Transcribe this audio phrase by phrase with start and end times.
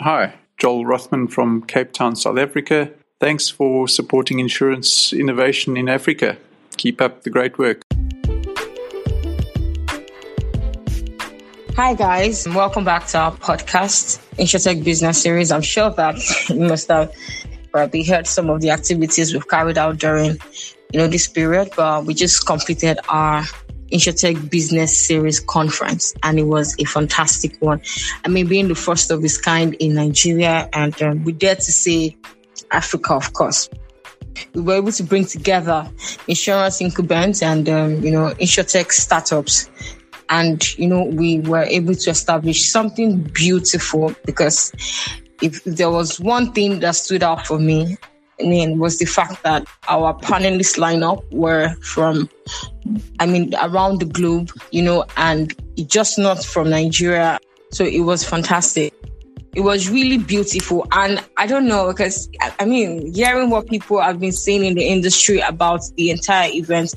[0.00, 2.92] Hi, Joel Rothman from Cape Town, South Africa.
[3.18, 6.36] Thanks for supporting insurance innovation in Africa.
[6.76, 7.82] Keep up the great work.
[11.74, 12.48] Hi, guys.
[12.48, 15.50] Welcome back to our podcast, InsurTech Business Series.
[15.50, 16.14] I'm sure that
[16.48, 17.12] you must have
[17.72, 20.38] probably heard some of the activities we've carried out during,
[20.92, 23.42] you know, this period, but we just completed our
[23.90, 27.80] InsurTech Business Series conference, and it was a fantastic one.
[28.24, 31.72] I mean, being the first of its kind in Nigeria, and um, we dare to
[31.72, 32.16] say
[32.70, 33.68] Africa, of course.
[34.54, 35.90] We were able to bring together
[36.28, 39.68] insurance incumbents and um, you know insurtech startups
[40.30, 44.72] and you know we were able to establish something beautiful because
[45.42, 47.96] if there was one thing that stood out for me
[48.40, 52.28] I mean, was the fact that our panelist lineup were from,
[53.18, 55.52] I mean, around the globe, you know, and
[55.88, 57.40] just not from Nigeria.
[57.72, 58.94] So it was fantastic.
[59.54, 60.86] It was really beautiful.
[60.92, 62.28] And I don't know, because
[62.60, 66.94] I mean, hearing what people have been saying in the industry about the entire event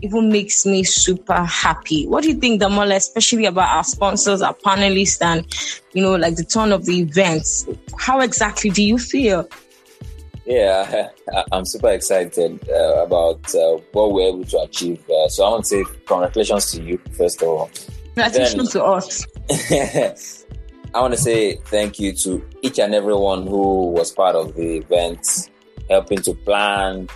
[0.00, 2.06] even makes me super happy.
[2.06, 5.44] What do you think, Damola, especially about our sponsors, our panelists, and,
[5.92, 7.48] you know, like the tone of the event?
[7.98, 9.48] How exactly do you feel?
[10.46, 11.08] Yeah,
[11.52, 15.02] I'm super excited uh, about uh, what we're able to achieve.
[15.08, 17.70] Uh, so I want to say congratulations to you, first of all.
[18.14, 19.26] Congratulations to us.
[20.94, 24.76] I want to say thank you to each and everyone who was part of the
[24.76, 25.50] event,
[25.88, 27.08] helping to plan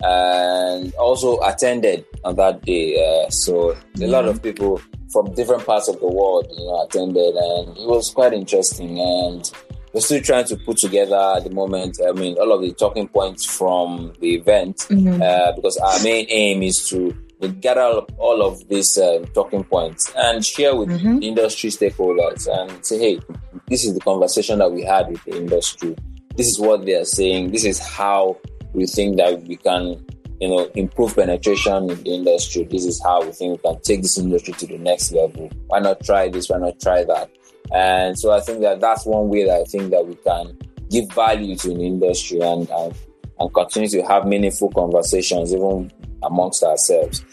[0.00, 2.96] and also attended on that day.
[2.96, 7.34] Uh, so a lot of people from different parts of the world, you know, attended,
[7.34, 8.98] and it was quite interesting.
[8.98, 9.50] And
[9.96, 11.98] we're still trying to put together at the moment.
[12.06, 15.22] I mean, all of the talking points from the event, mm-hmm.
[15.22, 17.16] uh, because our main aim is to
[17.60, 21.22] gather all of these uh, talking points and share with mm-hmm.
[21.22, 23.20] industry stakeholders and say, hey,
[23.68, 25.96] this is the conversation that we had with the industry.
[26.36, 27.52] This is what they are saying.
[27.52, 28.36] This is how
[28.74, 30.04] we think that we can,
[30.42, 32.64] you know, improve penetration in the industry.
[32.64, 35.48] This is how we think we can take this industry to the next level.
[35.68, 36.50] Why not try this?
[36.50, 37.30] Why not try that?
[37.72, 40.56] And so I think that that's one way that I think that we can
[40.90, 42.94] give value to an industry and, and,
[43.38, 45.90] and continue to have meaningful conversations even
[46.22, 47.24] amongst ourselves.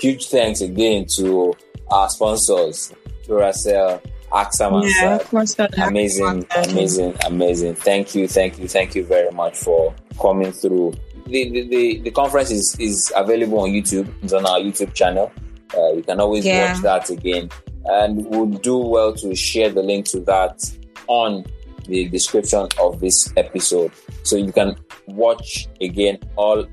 [0.00, 1.54] Huge thanks again to
[1.90, 2.92] our sponsors,
[3.26, 7.74] Curacel, Axam, yeah, of course, amazing, amazing, amazing.
[7.74, 10.94] Thank you, thank you, thank you very much for coming through.
[11.26, 14.12] The, the, the, the conference is, is available on YouTube.
[14.22, 15.30] It's on our YouTube channel.
[15.76, 16.72] Uh, you can always yeah.
[16.72, 17.50] watch that again
[17.86, 20.62] and we'll do well to share the link to that
[21.08, 21.44] on
[21.86, 23.90] the description of this episode
[24.22, 24.76] so you can
[25.08, 26.64] watch again all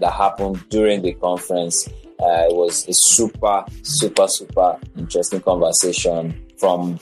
[0.00, 1.88] that happened during the conference
[2.20, 6.98] uh, it was a super super super interesting conversation from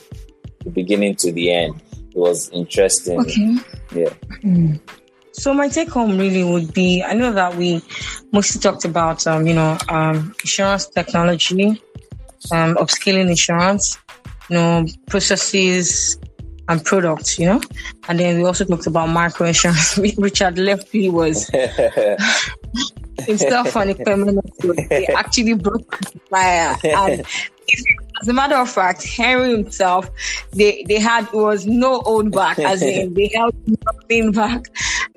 [0.63, 3.57] the beginning to the end it was interesting okay.
[3.93, 4.13] yeah
[4.43, 4.79] mm.
[5.35, 7.81] So my take home really would be I know that we
[8.31, 11.81] mostly talked about um, you know um, insurance technology
[12.51, 13.97] um, upscaling insurance,
[14.49, 16.17] you know, processes
[16.69, 17.61] and products, you know.
[18.07, 19.97] And then we also talked about micro insurance.
[20.17, 21.49] Richard Lefty was
[23.19, 24.51] himself on a permanent
[24.89, 26.75] He actually broke the fire.
[26.83, 27.25] And
[28.23, 30.09] as a matter of fact, Henry himself,
[30.53, 33.53] they, they had was no old back, as in they held
[33.85, 34.67] nothing back.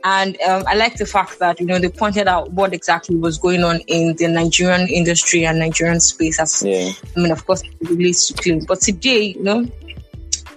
[0.02, 3.38] And um, I like the fact that, you know, they pointed out what exactly was
[3.38, 6.40] going on in the Nigerian industry and Nigerian space.
[6.40, 6.90] As, yeah.
[7.16, 8.64] I mean, of course, it relates to claim.
[8.66, 9.70] But today, you know,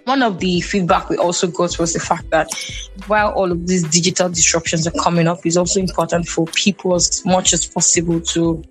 [0.05, 2.49] one of the feedback we also got was the fact that
[3.05, 7.23] while all of these digital disruptions are coming up, it's also important for people as
[7.27, 8.63] much as possible to,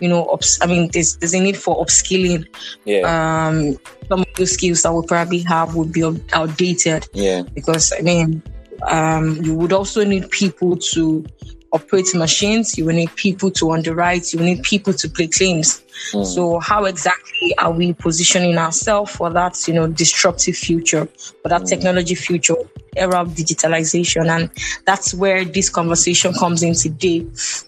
[0.00, 2.46] you know, ups, I mean, there's, there's a need for upskilling.
[2.84, 3.02] Yeah.
[3.02, 3.78] Um,
[4.08, 6.02] some of the skills that we probably have would be
[6.32, 7.08] outdated.
[7.12, 7.42] Yeah.
[7.54, 8.42] Because, I mean,
[8.88, 11.24] um, you would also need people to
[11.72, 12.76] operate machines.
[12.76, 14.32] You will need people to underwrite.
[14.32, 15.82] You will need people to play claims.
[16.12, 16.26] Mm.
[16.26, 21.06] So how exactly are we positioning ourselves for that, you know, disruptive future,
[21.42, 21.68] for that mm.
[21.68, 22.56] technology future,
[22.96, 24.28] era of digitalization?
[24.28, 24.50] And
[24.86, 27.26] that's where this conversation comes in today.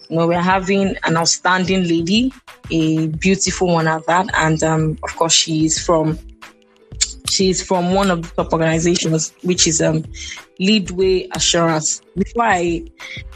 [0.08, 2.32] You know, we're having an outstanding lady,
[2.70, 4.28] a beautiful one at that.
[4.34, 6.18] And um, of course, she is from
[7.32, 10.04] She's from one of the top organizations, which is um,
[10.58, 12.02] Leadway Assurance.
[12.14, 12.82] Before I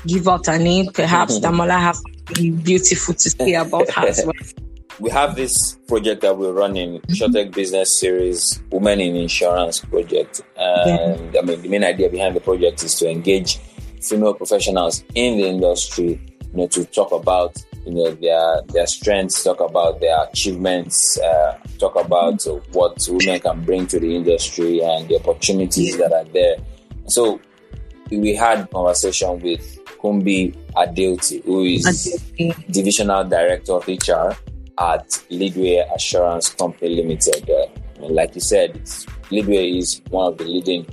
[0.06, 4.65] give out her name, perhaps Damola has something beautiful to say about her as well.
[4.98, 10.40] We have this project that we're running, mm Business Series Women in Insurance project.
[10.56, 11.40] And yeah.
[11.40, 13.58] I mean, the main idea behind the project is to engage
[14.00, 19.42] female professionals in the industry, you know, to talk about, you know, their, their strengths,
[19.42, 24.80] talk about their achievements, uh, talk about uh, what women can bring to the industry
[24.82, 26.56] and the opportunities that are there.
[27.06, 27.40] So
[28.10, 32.22] we had conversation with Kumbi Adeoti, who is
[32.70, 34.36] divisional director of HR
[34.78, 37.48] at Leadway Assurance Company Limited.
[37.48, 37.66] Uh,
[38.08, 38.80] like you said,
[39.30, 40.86] Leadway is one of the leading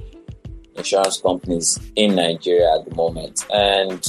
[0.75, 3.45] insurance companies in Nigeria at the moment.
[3.53, 4.05] And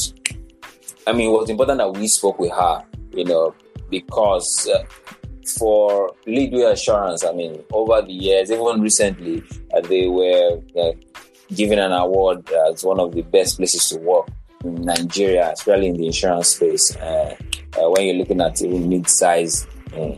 [1.07, 3.55] I mean, it was important that we spoke with her, you know,
[3.91, 4.85] because uh,
[5.59, 9.43] for Leadway Assurance, I mean, over the years, even recently,
[9.75, 10.93] uh, they were uh,
[11.55, 14.29] given an award as one of the best places to work
[14.65, 16.97] in Nigeria, especially in the insurance space.
[17.77, 20.15] Uh, uh, when you're looking at even mid-sized uh,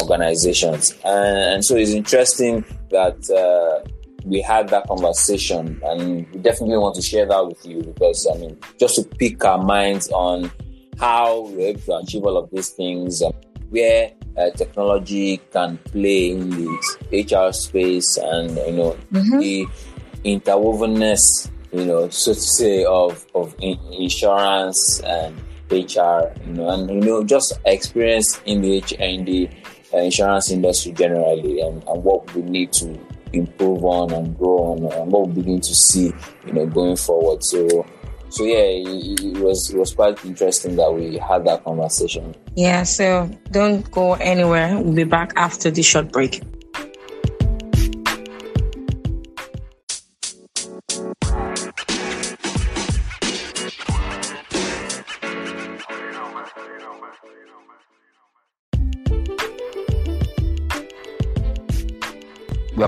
[0.00, 3.84] organizations, and, and, so it's interesting that
[4.24, 8.36] we had that conversation and we definitely want to share that with you because I
[8.36, 10.50] mean just to pick our minds on
[10.98, 13.32] how we're able to achieve all of these things, um,
[13.70, 16.78] where uh, technology can play in the
[17.12, 19.38] HR space and you know mm-hmm.
[19.38, 19.66] the
[20.24, 25.36] interwovenness, you know, so to say, of of in- insurance and
[25.70, 29.48] HR, you know, and you know, just experience in the in the
[29.92, 32.98] uh, insurance industry generally, and, and what we need to
[33.32, 36.12] improve on and grow on, and what we begin to see,
[36.46, 37.42] you know, going forward.
[37.44, 37.86] So,
[38.28, 42.34] so yeah, it, it, was it was quite interesting that we had that conversation.
[42.56, 42.82] Yeah.
[42.84, 44.78] So don't go anywhere.
[44.78, 46.42] We'll be back after the short break.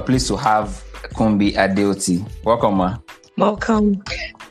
[0.07, 0.85] Pleased to have
[1.15, 2.25] Kumbi Adeoti.
[2.45, 2.99] Welcome, ma.
[3.37, 4.03] Welcome.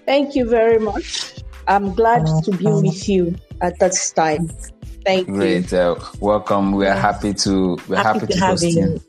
[0.05, 1.43] Thank you very much.
[1.67, 4.47] I'm glad to be with you at this time.
[5.05, 5.63] Thank Great.
[5.63, 5.69] you.
[5.69, 5.73] Great.
[5.73, 6.73] Uh, welcome.
[6.73, 9.01] We are happy to we're happy, happy to, to host you.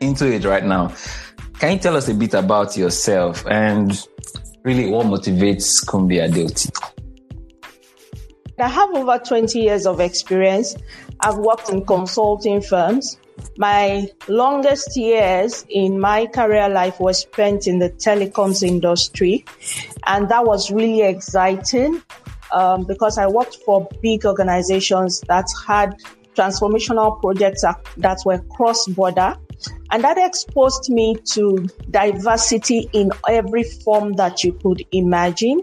[0.00, 0.92] Into it right now.
[1.58, 4.06] Can you tell us a bit about yourself and
[4.64, 6.70] really what motivates Kumbi Adeoti?
[8.58, 10.76] I have over 20 years of experience.
[11.20, 13.18] I've worked in consulting firms,
[13.56, 19.44] my longest years in my career life was spent in the telecoms industry,
[20.06, 22.02] and that was really exciting
[22.52, 25.96] um, because I worked for big organizations that had
[26.34, 29.36] transformational projects that, were cross border.
[29.90, 35.62] And that exposed me to diversity in every form that you could imagine.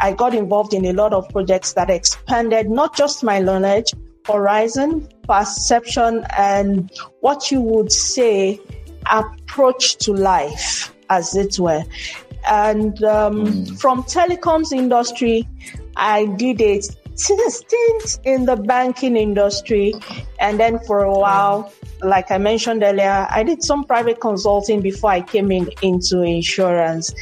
[0.00, 3.92] I got involved in a lot of projects that expanded not just my knowledge,
[4.28, 6.90] horizon, perception, and
[7.20, 8.60] what you would say
[9.10, 11.82] approach to life, as it were.
[12.48, 13.80] And um, mm.
[13.80, 15.48] from telecoms industry,
[15.96, 16.80] I did a
[17.18, 19.94] stint in the banking industry,
[20.40, 21.72] and then for a while,
[22.02, 27.12] like I mentioned earlier, I did some private consulting before I came in into insurance.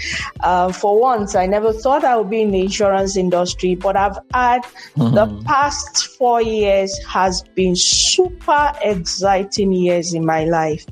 [0.40, 4.18] Uh, for once, I never thought I would be in the insurance industry, but I've
[4.34, 4.62] had
[4.96, 5.14] mm-hmm.
[5.14, 10.84] the past four years has been super exciting years in my life.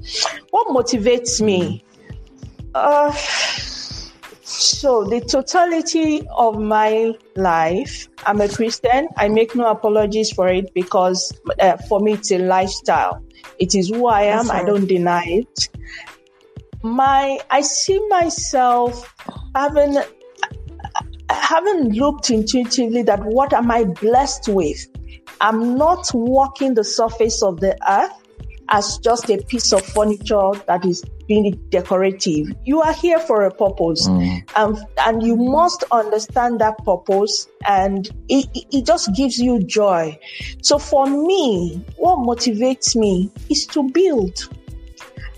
[0.50, 1.85] What motivates me?
[2.75, 3.12] Uh,
[4.55, 9.09] so the totality of my life, I'm a Christian.
[9.17, 13.23] I make no apologies for it because uh, for me it's a lifestyle.
[13.59, 14.51] It is who I am.
[14.51, 15.69] I don't deny it.
[16.83, 19.12] My, I see myself
[19.55, 19.99] having,
[21.31, 24.87] having looked intuitively that what am I blessed with?
[25.40, 28.24] I'm not walking the surface of the earth
[28.75, 32.52] as just a piece of furniture that is being decorative.
[32.64, 34.43] You are here for a purpose, mm.
[34.57, 34.76] and,
[35.07, 40.19] and you must understand that purpose, and it, it just gives you joy.
[40.62, 44.49] So for me, what motivates me is to build.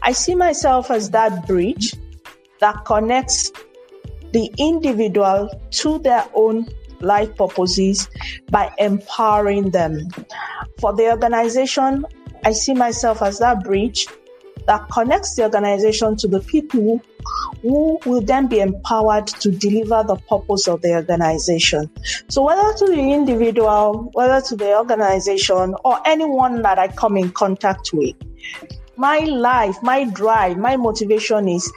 [0.00, 1.94] I see myself as that bridge
[2.60, 3.52] that connects
[4.32, 6.68] the individual to their own
[7.00, 8.08] life purposes
[8.48, 10.08] by empowering them.
[10.80, 12.06] For the organization,
[12.46, 14.06] I see myself as that bridge
[14.68, 17.02] that connects the organization to the people
[17.60, 21.90] who will then be empowered to deliver the purpose of the organization.
[22.28, 27.32] So whether to the individual, whether to the organization or anyone that I come in
[27.32, 28.14] contact with,
[28.96, 31.72] my life, my drive, my motivation is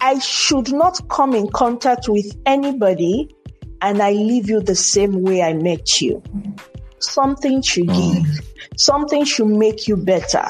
[0.00, 3.34] I should not come in contact with anybody
[3.82, 6.22] and I leave you the same way I met you.
[7.00, 7.96] Something should give.
[7.96, 8.44] Mm.
[8.76, 10.46] Something should make you better.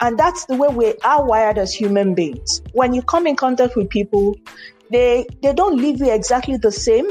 [0.00, 2.60] And that's the way we are wired as human beings.
[2.72, 4.36] When you come in contact with people,
[4.90, 7.06] they they don't leave you exactly the same.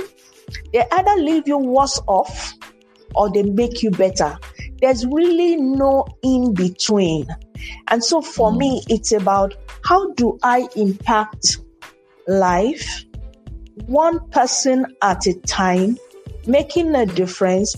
[0.71, 2.53] They either leave you worse off
[3.15, 4.37] or they make you better.
[4.81, 7.27] There's really no in between.
[7.87, 8.57] And so for mm.
[8.57, 11.57] me, it's about how do I impact
[12.27, 13.05] life
[13.87, 15.97] one person at a time,
[16.47, 17.75] making a difference,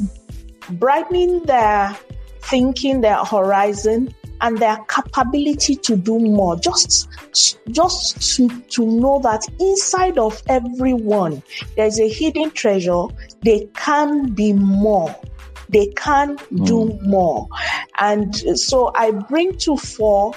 [0.70, 1.98] brightening their
[2.42, 6.56] thinking, their horizon, and their capability to do more.
[6.58, 7.10] Just,
[7.72, 11.42] just to, to know that inside of everyone,
[11.76, 13.06] there's a hidden treasure.
[13.42, 15.16] They can be more.
[15.70, 16.66] They can mm.
[16.66, 17.48] do more.
[17.98, 20.34] And so I bring to fore,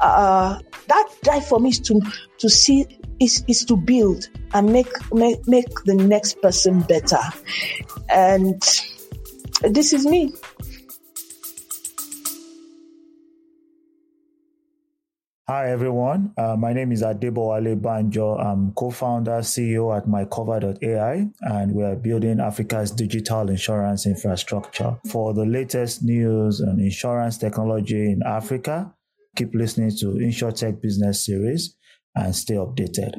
[0.00, 2.00] uh, that drive for me is to,
[2.38, 2.86] to see,
[3.20, 7.20] is, is to build and make, make, make the next person better.
[8.08, 8.62] And
[9.70, 10.32] this is me.
[15.48, 16.32] Hi, everyone.
[16.36, 18.36] Uh, my name is Adebowale Banjo.
[18.36, 24.98] I'm co-founder, CEO at mycover.ai, and we are building Africa's digital insurance infrastructure.
[25.08, 28.92] For the latest news on insurance technology in Africa,
[29.36, 31.76] keep listening to InsurTech Business Series
[32.16, 33.14] and stay updated.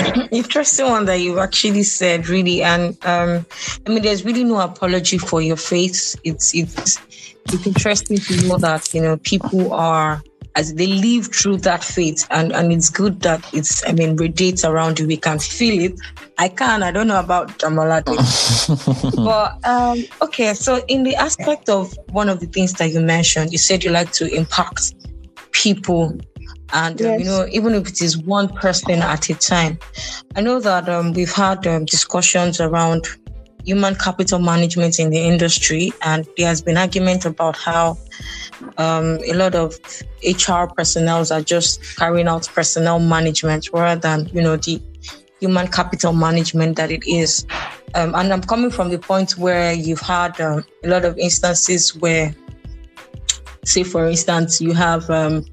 [0.30, 3.46] Interesting one that you've actually said, really, and um,
[3.86, 6.16] I mean, there's really no apology for your faith.
[6.24, 6.98] It's it's
[7.46, 10.22] it's interesting to know that you know people are
[10.54, 14.64] as they live through that faith and and it's good that it's i mean radiates
[14.64, 15.06] around you.
[15.06, 15.98] We can feel it.
[16.38, 16.82] I can.
[16.82, 18.02] I don't know about Damola
[19.24, 23.52] but um okay so in the aspect of one of the things that you mentioned
[23.52, 24.94] you said you like to impact
[25.52, 26.18] people
[26.72, 27.14] and yes.
[27.14, 29.78] um, you know even if it is one person at a time
[30.36, 33.06] i know that um, we've had um, discussions around
[33.64, 37.96] human capital management in the industry, and there has been argument about how
[38.78, 39.78] um, a lot of
[40.24, 44.80] HR personnel are just carrying out personnel management rather than you know the
[45.40, 47.46] human capital management that it is.
[47.94, 51.94] Um, and I'm coming from the point where you've had um, a lot of instances
[51.96, 52.34] where,
[53.64, 55.44] say, for instance, you have, um,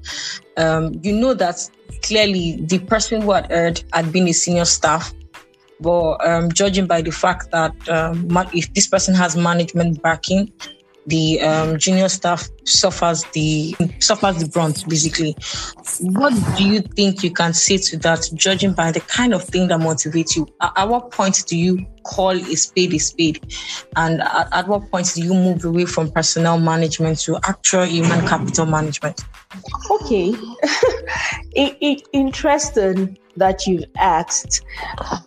[0.56, 1.68] um, you know that
[2.02, 5.12] clearly the person who had erred had been a senior staff
[5.80, 10.52] but um, judging by the fact that um, if this person has management backing,
[11.06, 15.34] the um, junior staff suffers the suffers the brunt basically.
[16.00, 19.68] What do you think you can say to that, judging by the kind of thing
[19.68, 20.46] that motivates you?
[20.60, 23.54] At, at what point do you call a spade a spade,
[23.96, 28.26] and at, at what point do you move away from personnel management to actual human
[28.26, 29.22] capital management?
[29.90, 30.28] Okay,
[31.52, 34.62] it, it, interesting that you've asked.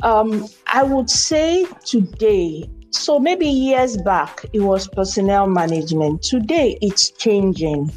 [0.01, 6.21] Um, I would say today so maybe years back, it was personnel management.
[6.21, 7.91] Today, it's changing.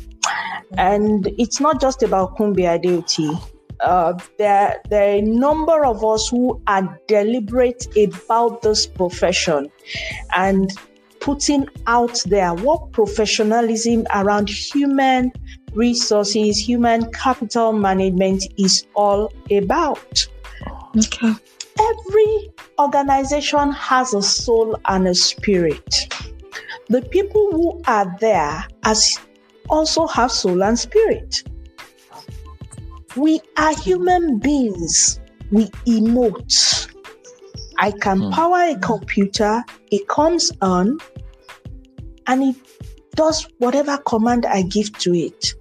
[0.78, 3.40] And it's not just about Kumbi Adeoti.
[3.80, 9.70] Uh, there, there are a number of us who are deliberate about this profession
[10.34, 10.70] and
[11.20, 15.30] putting out there what professionalism around human
[15.74, 20.26] resources, human capital management is all about.
[20.96, 21.32] Okay.
[21.78, 26.12] Every organization has a soul and a spirit.
[26.88, 29.18] The people who are there as
[29.68, 31.42] also have soul and spirit.
[33.16, 35.20] We are human beings.
[35.50, 36.92] We emote.
[37.78, 38.30] I can hmm.
[38.30, 40.98] power a computer, it comes on,
[42.26, 42.56] and it
[43.14, 45.54] does whatever command I give to it.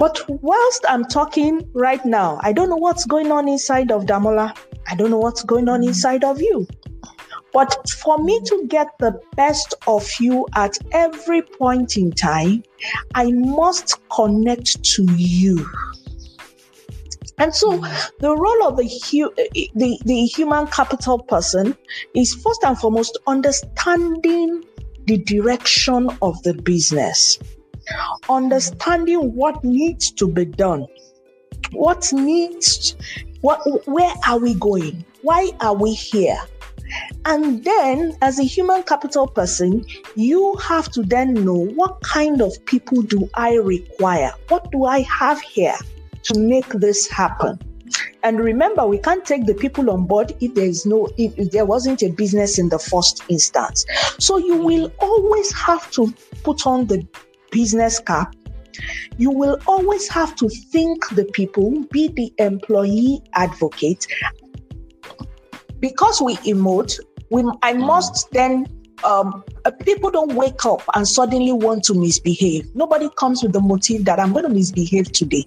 [0.00, 4.56] But whilst I'm talking right now, I don't know what's going on inside of Damola.
[4.88, 6.66] I don't know what's going on inside of you.
[7.52, 12.62] But for me to get the best of you at every point in time,
[13.14, 15.68] I must connect to you.
[17.36, 17.76] And so
[18.20, 19.34] the role of the, hu-
[19.74, 21.76] the, the human capital person
[22.14, 24.64] is first and foremost understanding
[25.04, 27.38] the direction of the business,
[28.28, 30.86] understanding what needs to be done,
[31.72, 32.96] what needs
[33.40, 35.04] what, where are we going?
[35.22, 36.38] Why are we here?
[37.24, 39.84] And then, as a human capital person,
[40.16, 44.32] you have to then know what kind of people do I require?
[44.48, 45.76] What do I have here
[46.24, 47.58] to make this happen?
[48.22, 51.50] And remember, we can't take the people on board if there is no, if, if
[51.52, 53.86] there wasn't a business in the first instance.
[54.18, 57.06] So you will always have to put on the
[57.50, 58.34] business cap
[59.18, 64.06] you will always have to think the people, be the employee advocate.
[65.78, 66.98] Because we emote,
[67.30, 67.86] we, I mm.
[67.86, 68.66] must then
[69.04, 72.74] um, uh, people don't wake up and suddenly want to misbehave.
[72.74, 75.46] Nobody comes with the motive that I'm going to misbehave today.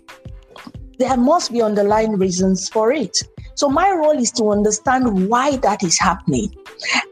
[0.98, 3.18] There must be underlying reasons for it.
[3.56, 6.54] So my role is to understand why that is happening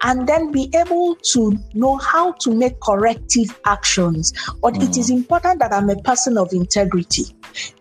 [0.04, 4.34] and then be able to know how to make corrective actions.
[4.62, 4.90] But mm.
[4.90, 5.18] it is mm.
[5.18, 7.26] important that I'm a person of integrity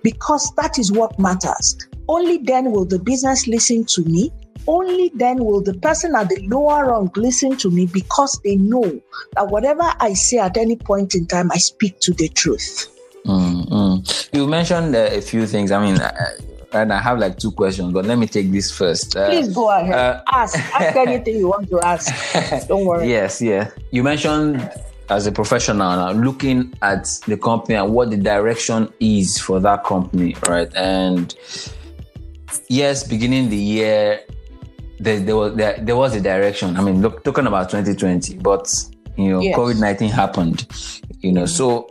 [0.02, 1.76] because that is what matters.
[2.08, 4.32] Only then will the business listen to me.
[4.66, 9.00] Only then will the person at the lower rung listen to me because they know
[9.34, 12.88] that whatever I say at any point in time, I speak to the truth.
[13.26, 14.36] Mm-hmm.
[14.36, 15.70] You mentioned uh, a few things.
[15.70, 16.12] I mean, uh,
[16.72, 19.16] and I have like two questions, but let me take this first.
[19.16, 19.94] Uh, Please go ahead.
[19.94, 20.58] Uh, ask.
[20.74, 22.68] Ask anything you want to ask.
[22.68, 23.08] Don't worry.
[23.08, 23.70] Yes, yeah.
[23.90, 24.70] You mentioned
[25.08, 29.84] as a professional now, looking at the company and what the direction is for that
[29.84, 30.72] company, right?
[30.76, 31.34] And
[32.68, 34.20] yes, beginning the year,
[35.00, 36.76] there, there was there, there, was a direction.
[36.76, 38.72] I mean, look, talking about 2020, but
[39.16, 39.56] you know, yes.
[39.56, 40.66] COVID 19 happened.
[41.20, 41.90] You know, so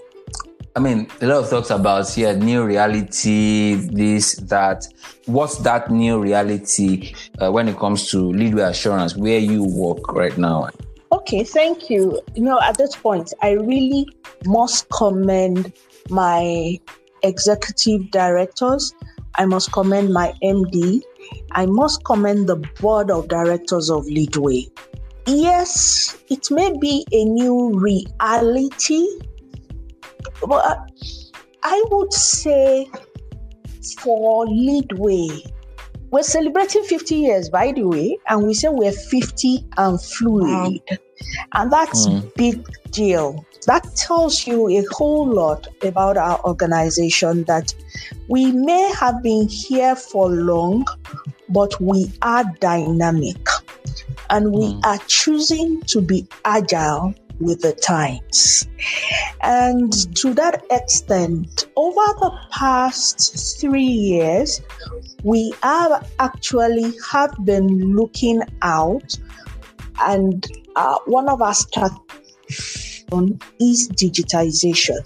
[0.79, 4.87] I mean, a lot of talks about yeah, new reality, this, that.
[5.25, 10.37] What's that new reality uh, when it comes to leadway assurance, where you work right
[10.37, 10.69] now?
[11.11, 12.21] Okay, thank you.
[12.33, 14.07] You know, at this point, I really
[14.45, 15.73] must commend
[16.09, 16.79] my
[17.23, 18.93] executive directors.
[19.35, 21.01] I must commend my MD.
[21.51, 24.67] I must commend the board of directors of Leadway.
[25.27, 29.05] Yes, it may be a new reality
[30.41, 30.87] well,
[31.63, 32.89] I would say
[33.99, 35.43] for Leadway,
[36.11, 40.81] we're celebrating 50 years, by the way, and we say we're 50 and fluid.
[41.53, 42.33] And that's mm.
[42.35, 43.45] big deal.
[43.67, 47.73] That tells you a whole lot about our organization that
[48.27, 50.87] we may have been here for long,
[51.49, 53.37] but we are dynamic
[54.29, 54.85] and we mm.
[54.85, 58.67] are choosing to be agile with the times.
[59.41, 64.61] And to that extent, over the past three years,
[65.23, 69.17] we have actually have been looking out
[70.01, 73.05] and uh, one of our strategies
[73.59, 74.99] is digitization.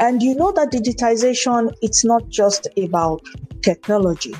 [0.00, 3.22] And you know that digitization, it's not just about
[3.62, 4.34] technology.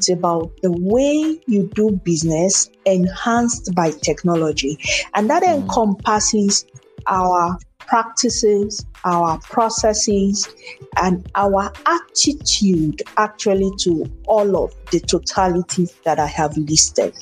[0.00, 4.78] It's about the way you do business enhanced by technology.
[5.12, 5.56] And that mm.
[5.56, 6.64] encompasses
[7.06, 10.48] our practices, our processes,
[10.96, 17.14] and our attitude actually to all of the totality that I have listed.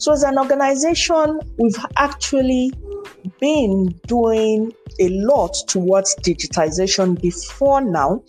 [0.00, 2.72] So, as an organization, we've actually
[3.38, 8.24] been doing a lot towards digitization before now.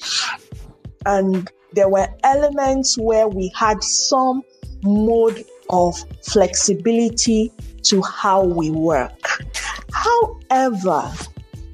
[1.07, 4.41] And there were elements where we had some
[4.83, 7.51] mode of flexibility
[7.83, 9.19] to how we work.
[9.93, 11.11] However,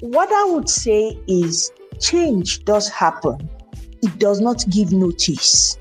[0.00, 3.50] what I would say is change does happen.
[4.02, 5.76] It does not give notice.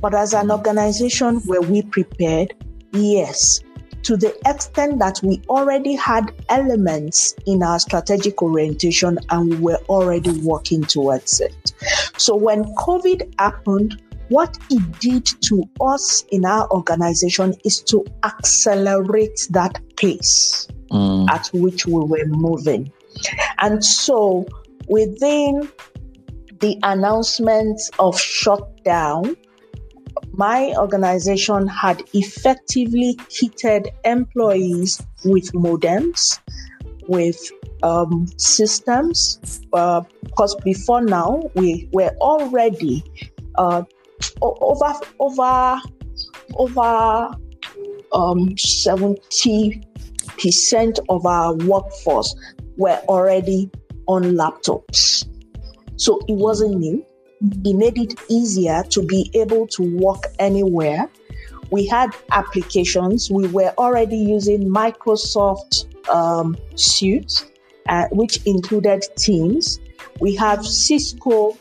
[0.00, 2.54] But as an organization, were we prepared?
[2.92, 3.60] Yes
[4.02, 9.78] to the extent that we already had elements in our strategic orientation and we were
[9.88, 11.72] already working towards it.
[12.16, 19.48] So when COVID happened, what it did to us in our organization is to accelerate
[19.50, 21.28] that pace mm.
[21.30, 22.92] at which we were moving.
[23.58, 24.46] And so
[24.88, 25.68] within
[26.60, 29.36] the announcement of shutdown,
[30.40, 36.40] my organization had effectively kitted employees with modems,
[37.08, 37.38] with
[37.82, 39.38] um, systems,
[39.74, 43.04] uh, because before now we were already
[43.58, 43.82] uh,
[44.40, 45.78] over over
[46.54, 47.36] over
[48.14, 49.82] um, 70
[50.38, 52.34] percent of our workforce
[52.78, 53.70] were already
[54.06, 55.26] on laptops.
[55.96, 57.04] So it wasn't new
[57.40, 61.08] it made it easier to be able to work anywhere.
[61.70, 63.30] We had applications.
[63.30, 67.50] We were already using Microsoft um, Suite,
[67.88, 69.80] uh, which included Teams.
[70.20, 71.56] We have Cisco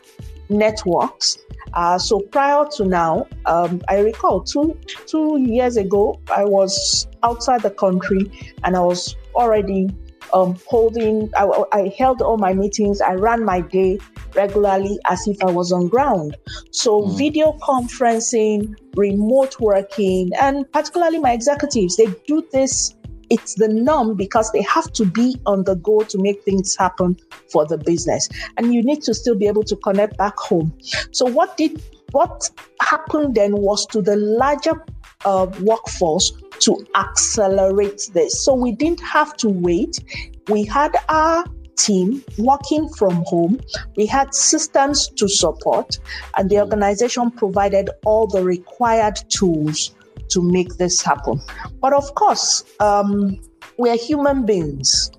[0.50, 1.38] networks.
[1.74, 7.62] Uh, so prior to now, um, I recall two two years ago, I was outside
[7.62, 8.32] the country
[8.64, 9.90] and I was already
[10.34, 14.00] um, holding, I, I, held all my meetings, I ran my day
[14.36, 16.38] regularly as if I was on ground.
[16.72, 17.18] So, mm.
[17.18, 22.96] video conferencing, remote working, and particularly my executives, they do this.
[23.30, 27.16] It's the norm because they have to be on the go to make things happen
[27.52, 28.28] for the business.
[28.58, 30.74] And you need to still be able to connect back home.
[31.12, 31.80] So, what did
[32.12, 32.50] what
[32.82, 34.84] happened then was to the larger
[35.26, 38.44] uh, workforce to accelerate this.
[38.44, 40.00] So we didn't have to wait.
[40.48, 43.60] We had our team working from home.
[43.96, 45.98] We had systems to support,
[46.38, 49.96] and the organization provided all the required tools
[50.30, 51.42] to make this happen.
[51.82, 53.40] But of course, um,
[53.78, 55.12] we are human beings,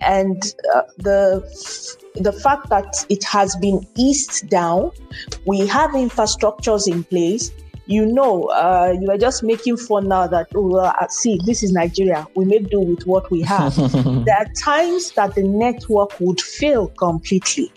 [0.00, 0.42] and
[0.74, 4.90] uh, the the fact that it has been eased down,
[5.46, 7.50] we have infrastructures in place
[7.88, 11.72] you know, uh, you are just making fun now that, oh, uh, see, this is
[11.72, 12.26] Nigeria.
[12.34, 13.74] We make do with what we have.
[14.26, 17.72] there are times that the network would fail completely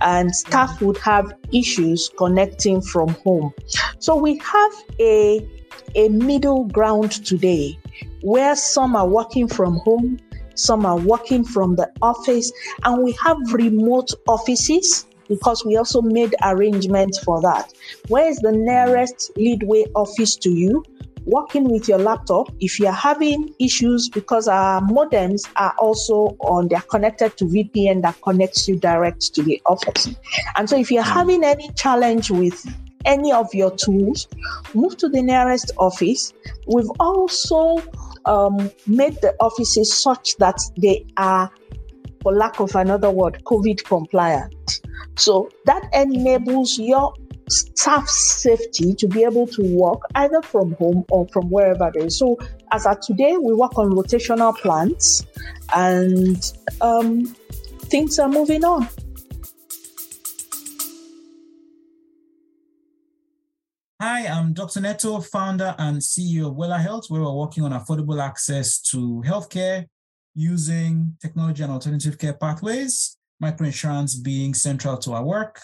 [0.00, 3.52] and staff would have issues connecting from home.
[3.98, 5.46] So we have a,
[5.94, 7.78] a middle ground today
[8.22, 10.18] where some are working from home,
[10.54, 12.50] some are working from the office,
[12.84, 17.72] and we have remote offices because we also made arrangements for that.
[18.08, 20.84] Where is the nearest Leadway office to you?
[21.24, 26.80] Working with your laptop, if you're having issues because our modems are also on, they're
[26.80, 30.08] connected to VPN that connects you direct to the office.
[30.56, 31.10] And so if you're hmm.
[31.10, 32.66] having any challenge with
[33.04, 34.26] any of your tools,
[34.74, 36.32] move to the nearest office.
[36.66, 37.82] We've also
[38.24, 41.50] um, made the offices such that they are,
[42.22, 44.80] for lack of another word, COVID compliant.
[45.16, 47.14] So that enables your
[47.48, 52.10] staff safety to be able to work either from home or from wherever they are.
[52.10, 52.38] So
[52.72, 55.26] as of today, we work on rotational plans
[55.74, 57.26] and um,
[57.84, 58.88] things are moving on.
[64.00, 64.80] Hi, I'm Dr.
[64.80, 69.86] Neto, founder and CEO of Wella Health, where we're working on affordable access to healthcare
[70.40, 75.60] using technology and alternative care pathways microinsurance being central to our work.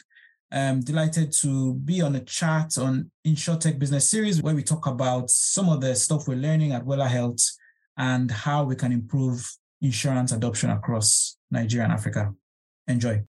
[0.53, 5.31] I'm delighted to be on a chat on InsurTech Business Series where we talk about
[5.31, 7.41] some of the stuff we're learning at Wella Health
[7.97, 9.45] and how we can improve
[9.83, 12.33] insurance adoption across Nigeria and Africa.
[12.87, 13.25] Enjoy.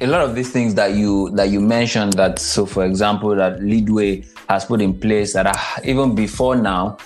[0.00, 3.62] a lot of these things that you that you mentioned that so for example that
[3.62, 4.22] leadway
[4.54, 6.96] has put in place that are even before now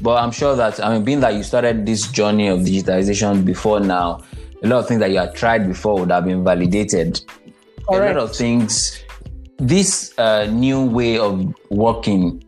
[0.00, 3.80] but I'm sure that, I mean, being that you started this journey of digitalization before
[3.80, 4.22] now,
[4.62, 7.20] a lot of things that you had tried before would have been validated.
[7.88, 8.16] Correct.
[8.16, 9.02] A lot of things,
[9.58, 12.42] this uh, new way of working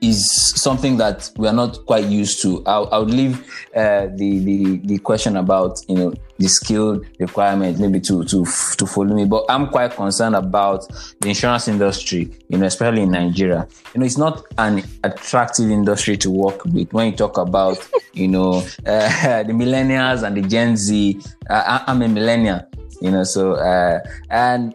[0.00, 2.62] is something that we are not quite used to.
[2.66, 3.38] I'll, I'll leave
[3.74, 8.44] uh, the, the the question about you know the skill requirement maybe to to
[8.76, 10.86] to follow me, but I'm quite concerned about
[11.20, 13.66] the insurance industry, you know, especially in Nigeria.
[13.94, 18.28] You know, it's not an attractive industry to work with when you talk about you
[18.28, 21.20] know uh, the millennials and the Gen Z.
[21.50, 22.60] I'm a millennial,
[23.00, 24.74] you know, so uh, and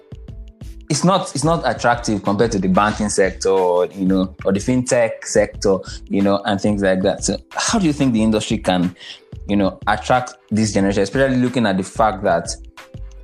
[0.90, 4.60] it's not it's not attractive compared to the banking sector or you know or the
[4.60, 5.78] fintech sector
[6.10, 8.96] you know and things like that so how do you think the industry can
[9.48, 12.56] you know attract this generation especially looking at the fact that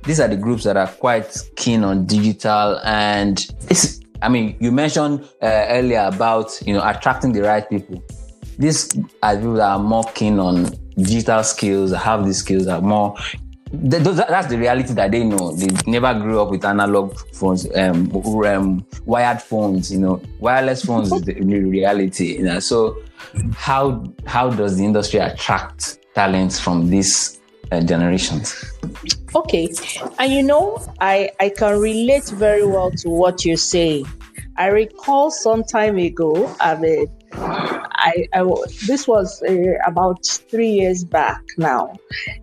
[0.04, 4.72] these are the groups that are quite keen on digital and it's i mean you
[4.72, 8.02] mentioned uh, earlier about you know attracting the right people
[8.58, 13.16] these are people that are more keen on digital skills have these skills are more
[13.72, 15.52] that's the reality that they know.
[15.52, 18.10] They never grew up with analog phones, um,
[18.44, 19.92] um, wired phones.
[19.92, 22.38] You know, wireless phones is the reality.
[22.38, 23.00] You know, so
[23.54, 27.40] how how does the industry attract talents from these
[27.72, 28.64] uh, generations?
[29.34, 29.68] Okay,
[30.18, 34.04] and you know, I I can relate very well to what you say.
[34.56, 38.42] I recall some time ago, I mean, I, I
[38.86, 41.94] this was uh, about three years back now,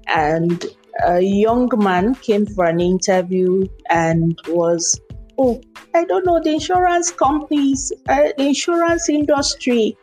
[0.07, 0.65] and
[1.05, 4.99] a young man came for an interview and was,
[5.37, 5.61] oh,
[5.93, 9.97] I don't know, the insurance companies, uh, the insurance industry.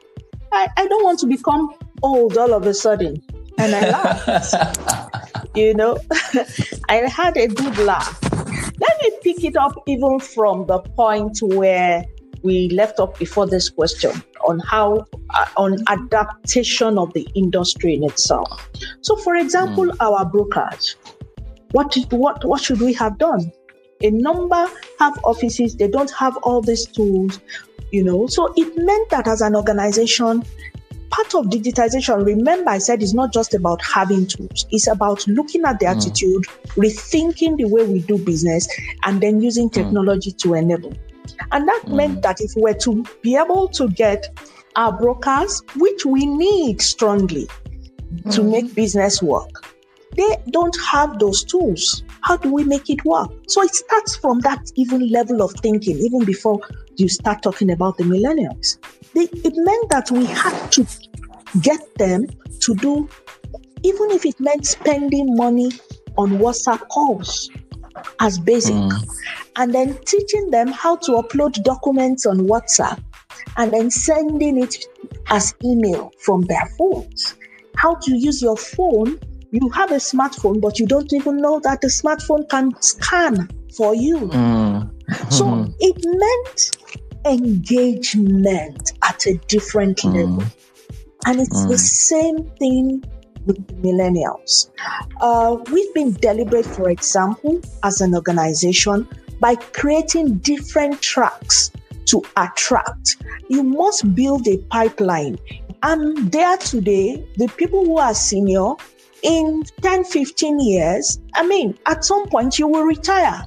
[0.53, 3.23] I, I don't want to become old all of a sudden.
[3.59, 5.55] And I laughed.
[5.55, 5.99] you know,
[6.89, 8.19] I had a good laugh.
[8.81, 12.05] Let me pick it up even from the point where
[12.43, 14.13] we left off before this question
[14.47, 18.69] on how uh, on adaptation of the industry in itself.
[19.01, 19.97] So, for example, mm.
[20.01, 20.97] our brokers,
[21.73, 23.51] what what what should we have done?
[24.03, 27.41] A number have offices; they don't have all these tools,
[27.91, 28.27] you know.
[28.27, 30.45] So it meant that as an organization,
[31.11, 35.65] part of digitization, remember I said it's not just about having tools, it's about looking
[35.65, 35.97] at the mm.
[35.97, 36.45] attitude,
[36.77, 38.69] rethinking the way we do business,
[39.05, 39.75] and then using hmm.
[39.75, 40.39] technology mm.
[40.39, 40.93] to enable.
[41.53, 41.97] And that mm.
[41.97, 44.27] meant that if we were to be able to get
[44.77, 47.49] our brokers, which we need strongly
[48.31, 49.75] to make business work,
[50.17, 52.05] they don't have those tools.
[52.23, 53.31] How do we make it work?
[53.49, 56.61] So it starts from that even level of thinking, even before
[56.97, 58.79] you start talking about the millennials.
[59.15, 60.87] It meant that we had to
[61.61, 62.27] get them
[62.61, 63.09] to do,
[63.83, 65.71] even if it meant spending money
[66.17, 67.51] on WhatsApp calls
[68.21, 69.09] as basic, mm.
[69.57, 73.03] and then teaching them how to upload documents on WhatsApp
[73.57, 74.85] and then sending it
[75.29, 77.35] as email from their phones.
[77.77, 79.19] How to use your phone.
[79.51, 83.95] You have a smartphone, but you don't even know that the smartphone can scan for
[83.95, 84.19] you.
[84.19, 85.33] Mm.
[85.33, 90.15] So it meant engagement at a different mm.
[90.15, 90.45] level.
[91.27, 91.79] And it's the mm.
[91.79, 93.05] same thing
[93.47, 94.71] with millennials.
[95.21, 99.09] Uh, we've been deliberate, for example, as an organization,
[99.41, 101.71] by creating different tracks
[102.07, 103.17] to attract.
[103.49, 105.39] You must build a pipeline.
[105.83, 108.75] And there today, the people who are senior
[109.23, 113.43] in 10, 15 years, I mean, at some point you will retire.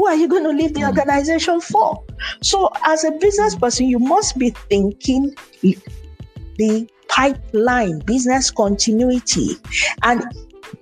[0.00, 2.02] Who are you going to leave the organization for?
[2.40, 9.56] So, as a business person, you must be thinking the pipeline, business continuity.
[10.02, 10.22] And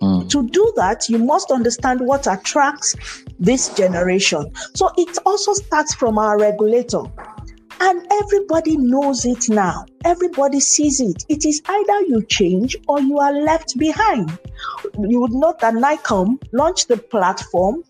[0.01, 0.31] mm.
[0.31, 2.95] to do that, you must understand what attracts
[3.41, 4.53] this generation.
[4.77, 7.03] So it also starts from our regulator.
[7.81, 9.85] And everybody knows it now.
[10.05, 11.25] Everybody sees it.
[11.29, 14.39] It is either you change or you are left behind.
[14.97, 17.83] You would note that NAICOM launched the platform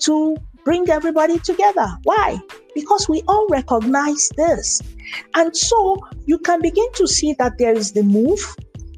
[0.00, 1.88] to bring everybody together.
[2.04, 2.38] Why?
[2.74, 4.80] Because we all recognize this.
[5.34, 8.40] And so you can begin to see that there is the move,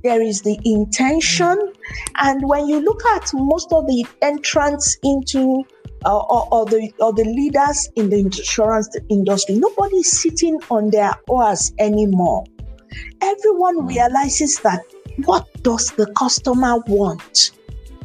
[0.02, 1.72] there is the intention.
[2.16, 5.64] And when you look at most of the entrants into
[6.04, 10.90] uh, or, or, the or the leaders in the insurance industry, nobody is sitting on
[10.90, 12.44] their oars anymore.
[13.22, 14.80] Everyone realizes that
[15.24, 17.52] what does the customer want?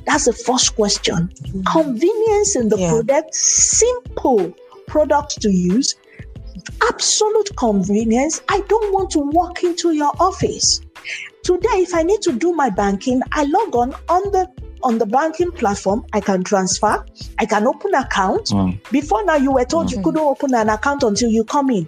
[0.06, 1.28] That's the first question.
[1.28, 1.62] Mm-hmm.
[1.64, 2.90] Convenience in the yeah.
[2.90, 4.54] product, simple
[4.88, 5.96] products to use,
[6.90, 8.42] absolute convenience.
[8.50, 10.82] I don't want to walk into your office.
[11.44, 14.50] Today, if I need to do my banking, I log on on the
[14.82, 16.06] on the banking platform.
[16.14, 17.04] I can transfer.
[17.38, 18.48] I can open account.
[18.48, 18.92] Mm.
[18.92, 19.98] Before now, you were told mm-hmm.
[19.98, 21.88] you couldn't open an account until you come in.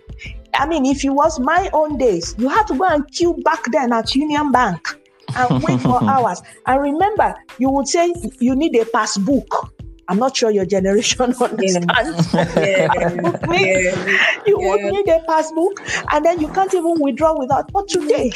[0.54, 3.64] I mean, if it was my own days, you had to go and queue back
[3.72, 5.01] then at Union Bank
[5.36, 6.42] and wait for hours.
[6.66, 9.74] And remember, you would say you need a passbook.
[10.08, 12.34] I'm not sure your generation understands.
[12.34, 12.90] Yeah.
[12.96, 14.34] yeah.
[14.46, 14.70] You yeah.
[14.70, 17.72] would need a passbook, and then you can't even withdraw without.
[17.72, 18.32] But today,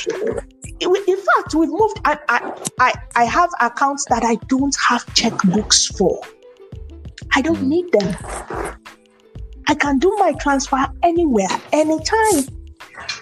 [0.79, 1.99] in fact, we've moved.
[2.05, 6.21] I, I, I, I have accounts that I don't have checkbooks for.
[7.33, 7.67] I don't mm.
[7.67, 8.15] need them.
[9.67, 12.54] I can do my transfer anywhere, anytime.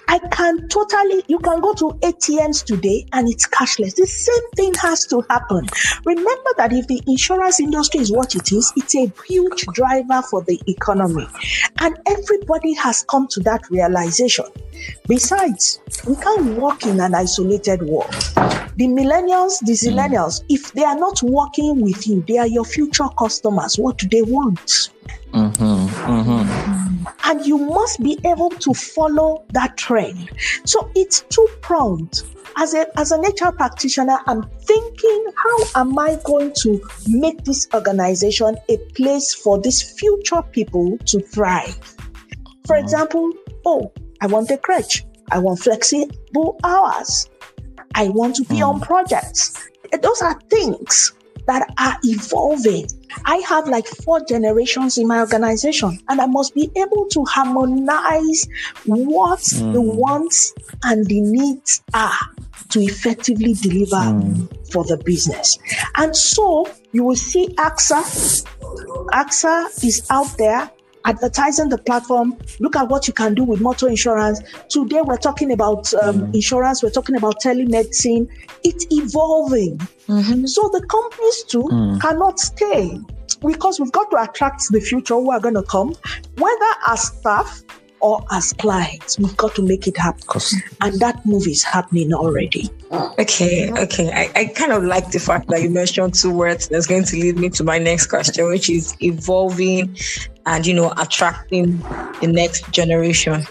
[0.08, 3.94] I can totally, you can go to ATMs today and it's cashless.
[3.94, 5.66] The same thing has to happen.
[6.04, 10.42] Remember that if the insurance industry is what it is, it's a huge driver for
[10.42, 11.26] the economy.
[11.80, 14.46] And everybody has come to that realization.
[15.08, 18.12] Besides, we can't work in an isolated world.
[18.76, 23.08] The millennials, the zillennials, if they are not working with you, they are your future
[23.18, 23.78] customers.
[23.78, 24.90] What do they want?
[25.34, 27.06] Mm-hmm, mm-hmm.
[27.24, 30.30] And you must be able to follow that trend.
[30.64, 32.22] So it's too pronged.
[32.56, 37.66] As, a, as an HR practitioner, I'm thinking, how am I going to make this
[37.74, 41.74] organization a place for these future people to thrive?
[42.66, 42.84] For mm-hmm.
[42.84, 43.32] example,
[43.66, 45.04] oh, I want a crutch.
[45.32, 47.28] I want flexible hours.
[47.96, 49.68] I want to be on projects.
[50.00, 51.12] Those are things
[51.46, 52.86] that are evolving.
[53.24, 58.46] I have like four generations in my organization, and I must be able to harmonize
[58.86, 59.72] what mm.
[59.72, 62.18] the wants and the needs are
[62.70, 64.72] to effectively deliver mm.
[64.72, 65.58] for the business.
[65.96, 68.46] And so you will see AXA.
[69.12, 70.70] AXA is out there
[71.04, 72.36] advertising the platform.
[72.60, 74.40] Look at what you can do with motor insurance.
[74.68, 76.34] Today, we're talking about um, mm.
[76.34, 78.28] insurance, we're talking about telemedicine.
[78.62, 79.78] It's evolving.
[80.08, 80.46] Mm-hmm.
[80.46, 82.00] So the companies too mm.
[82.00, 82.98] cannot stay
[83.46, 85.94] because we've got to attract the future who are going to come,
[86.36, 87.62] whether as staff
[88.04, 89.18] or as clients.
[89.18, 90.22] We've got to make it happen.
[90.82, 92.70] And that move is happening already.
[93.18, 94.12] Okay, okay.
[94.12, 97.16] I, I kind of like the fact that you mentioned two words that's going to
[97.16, 99.96] lead me to my next question, which is evolving
[100.44, 101.78] and, you know, attracting
[102.20, 103.42] the next generation.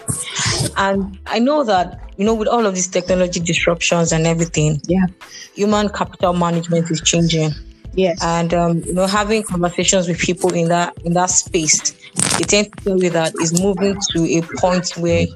[0.76, 5.06] And I know that, you know, with all of these technology disruptions and everything, yeah,
[5.54, 7.50] human capital management is changing.
[7.96, 8.22] Yes.
[8.22, 11.92] And um, you know, having conversations with people in that in that space,
[12.38, 15.26] they tend to tell you that is moving to a point where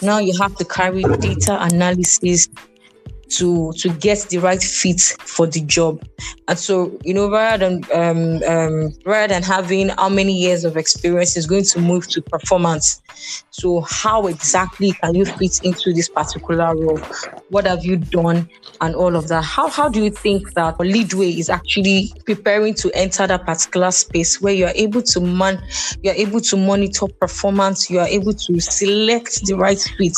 [0.00, 2.48] now you have to carry data analysis
[3.30, 6.06] to to get the right fit for the job.
[6.46, 10.76] And so, you know, rather than um, um, rather than having how many years of
[10.76, 13.00] experience is going to move to performance.
[13.56, 16.98] So, how exactly can you fit into this particular role?
[17.50, 18.48] What have you done,
[18.80, 19.44] and all of that?
[19.44, 24.42] How how do you think that Leadway is actually preparing to enter that particular space
[24.42, 25.62] where you are able to man,
[26.02, 30.14] you are able to monitor performance, you are able to select the right fit.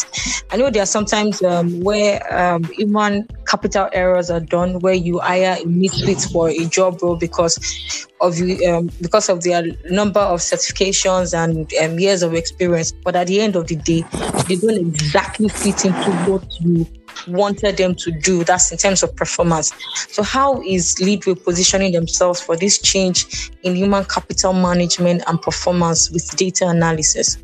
[0.50, 5.18] I know there are sometimes um, where um, human capital errors are done, where you
[5.18, 10.20] hire a misfit for a job role because of you um, because of their number
[10.20, 12.92] of certifications and um, years of experience.
[12.92, 14.04] But at the end of the day,
[14.46, 16.86] they don't exactly fit into what you
[17.26, 18.44] wanted them to do.
[18.44, 19.72] That's in terms of performance.
[20.10, 26.08] So, how is Leadway positioning themselves for this change in human capital management and performance
[26.08, 27.38] with data analysis?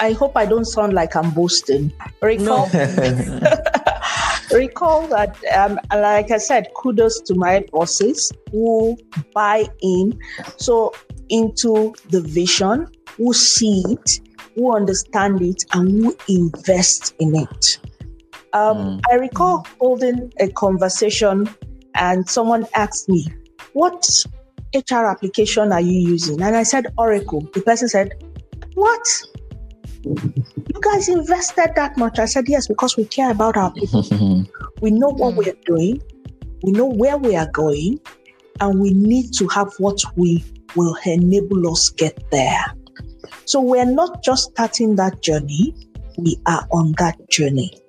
[0.00, 1.92] I hope I don't sound like I'm boasting.
[2.20, 3.50] Recall, no.
[4.52, 8.98] recall that, um, like I said, kudos to my bosses who
[9.32, 10.18] buy in
[10.56, 10.92] so
[11.28, 14.20] into the vision, who see it,
[14.54, 17.78] who understand it, and who invest in it.
[18.52, 19.00] Um, mm.
[19.10, 21.48] I recall holding a conversation,
[21.94, 23.26] and someone asked me,
[23.72, 24.06] "What
[24.74, 28.12] HR application are you using?" And I said, "Oracle." The person said,
[28.74, 29.06] "What?"
[30.06, 32.18] you guys invested that much?
[32.18, 34.02] I said, yes, because we care about our people.
[34.80, 36.00] we know what we are doing,
[36.62, 37.98] we know where we are going,
[38.60, 40.44] and we need to have what we
[40.76, 42.64] will enable us get there.
[43.46, 45.72] So we're not just starting that journey,
[46.18, 47.80] we are on that journey.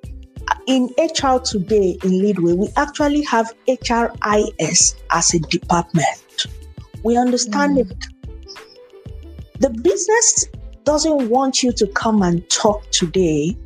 [0.67, 6.45] In HR today in Leadway, we actually have HRIS as a department.
[7.03, 7.89] We understand mm.
[7.89, 8.05] it.
[9.59, 10.45] The business
[10.83, 13.57] doesn't want you to come and talk today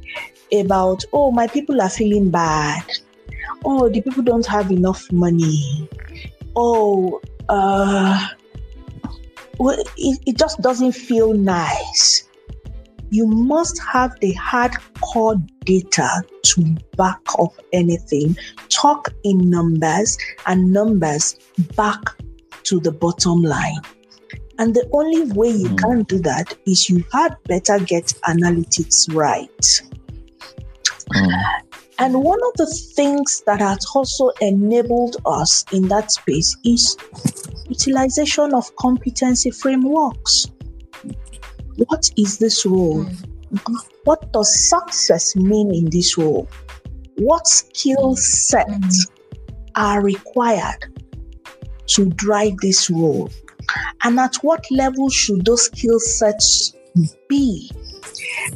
[0.53, 2.85] about, oh, my people are feeling bad.
[3.65, 5.89] Oh, the people don't have enough money.
[6.55, 8.27] Oh, uh,
[9.69, 12.27] it, it just doesn't feel nice.
[13.09, 18.37] You must have the hardcore data to back up anything.
[18.69, 21.37] Talk in numbers and numbers
[21.75, 22.01] back
[22.63, 23.81] to the bottom line.
[24.59, 25.77] And the only way you mm.
[25.77, 29.49] can do that is you had better get analytics right.
[31.13, 31.61] Mm.
[32.01, 36.97] And one of the things that has also enabled us in that space is
[37.69, 40.47] utilization of competency frameworks.
[41.75, 43.05] What is this role?
[43.05, 43.75] Mm.
[44.05, 46.49] What does success mean in this role?
[47.17, 49.05] What skill sets
[49.75, 50.99] are required
[51.85, 53.29] to drive this role?
[54.03, 56.73] And at what level should those skill sets
[57.29, 57.69] be?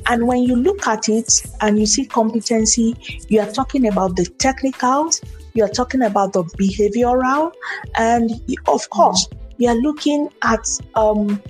[0.08, 1.32] And when you look at it
[1.62, 2.96] and you see competency,
[3.30, 5.22] you are talking about the technicals,
[5.54, 7.52] you are talking about the behavioral,
[7.96, 8.32] and
[8.68, 9.28] of course,
[9.58, 11.42] you are looking at um,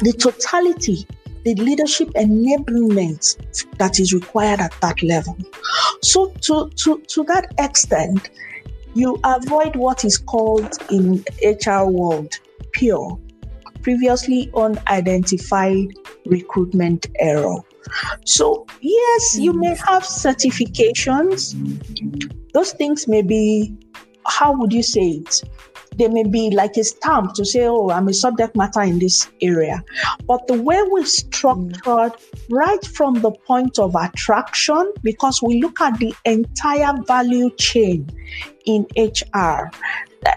[0.00, 1.06] the totality,
[1.44, 3.36] the leadership enablement
[3.78, 5.36] that is required at that level.
[6.02, 8.30] So, to, to, to that extent,
[8.94, 12.32] you avoid what is called in HR world
[12.72, 13.18] pure,
[13.82, 15.88] previously unidentified
[16.26, 17.56] recruitment error.
[18.24, 21.54] So, yes, you may have certifications.
[22.52, 23.74] Those things may be,
[24.26, 25.42] how would you say it?
[25.96, 29.28] They may be like a stamp to say, oh, I'm a subject matter in this
[29.42, 29.84] area.
[30.26, 32.12] But the way we structured
[32.50, 38.08] right from the point of attraction, because we look at the entire value chain
[38.64, 39.70] in HR,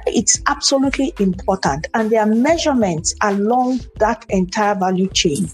[0.08, 1.88] it's absolutely important.
[1.94, 5.50] And there are measurements along that entire value chain.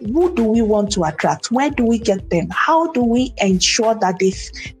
[0.00, 1.50] Who do we want to attract?
[1.50, 2.48] Where do we get them?
[2.50, 4.32] How do we ensure that they,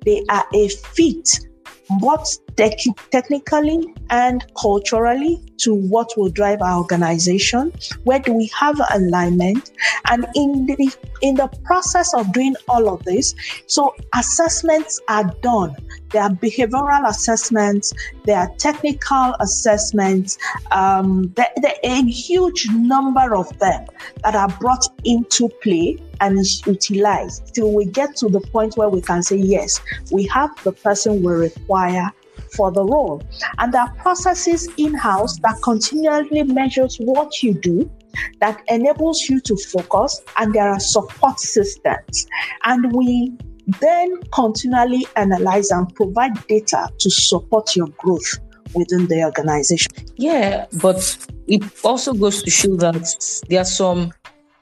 [0.04, 1.40] they are a fit
[1.98, 2.36] both
[3.10, 7.72] technically and culturally to what will drive our organization
[8.04, 9.72] where do we have alignment
[10.10, 13.34] and in the in the process of doing all of this
[13.66, 15.74] so assessments are done.
[16.10, 17.92] There are behavioral assessments
[18.24, 20.38] there are technical assessments
[20.70, 23.86] um, there, there are a huge number of them
[24.24, 29.00] that are brought into play and utilized till we get to the point where we
[29.00, 32.10] can say yes we have the person we require
[32.54, 33.22] for the role.
[33.58, 37.90] And there are processes in house that continually measures what you do,
[38.40, 42.26] that enables you to focus, and there are support systems.
[42.64, 43.36] And we
[43.80, 48.38] then continually analyze and provide data to support your growth
[48.74, 49.90] within the organization.
[50.16, 54.12] Yeah, but it also goes to show that there are some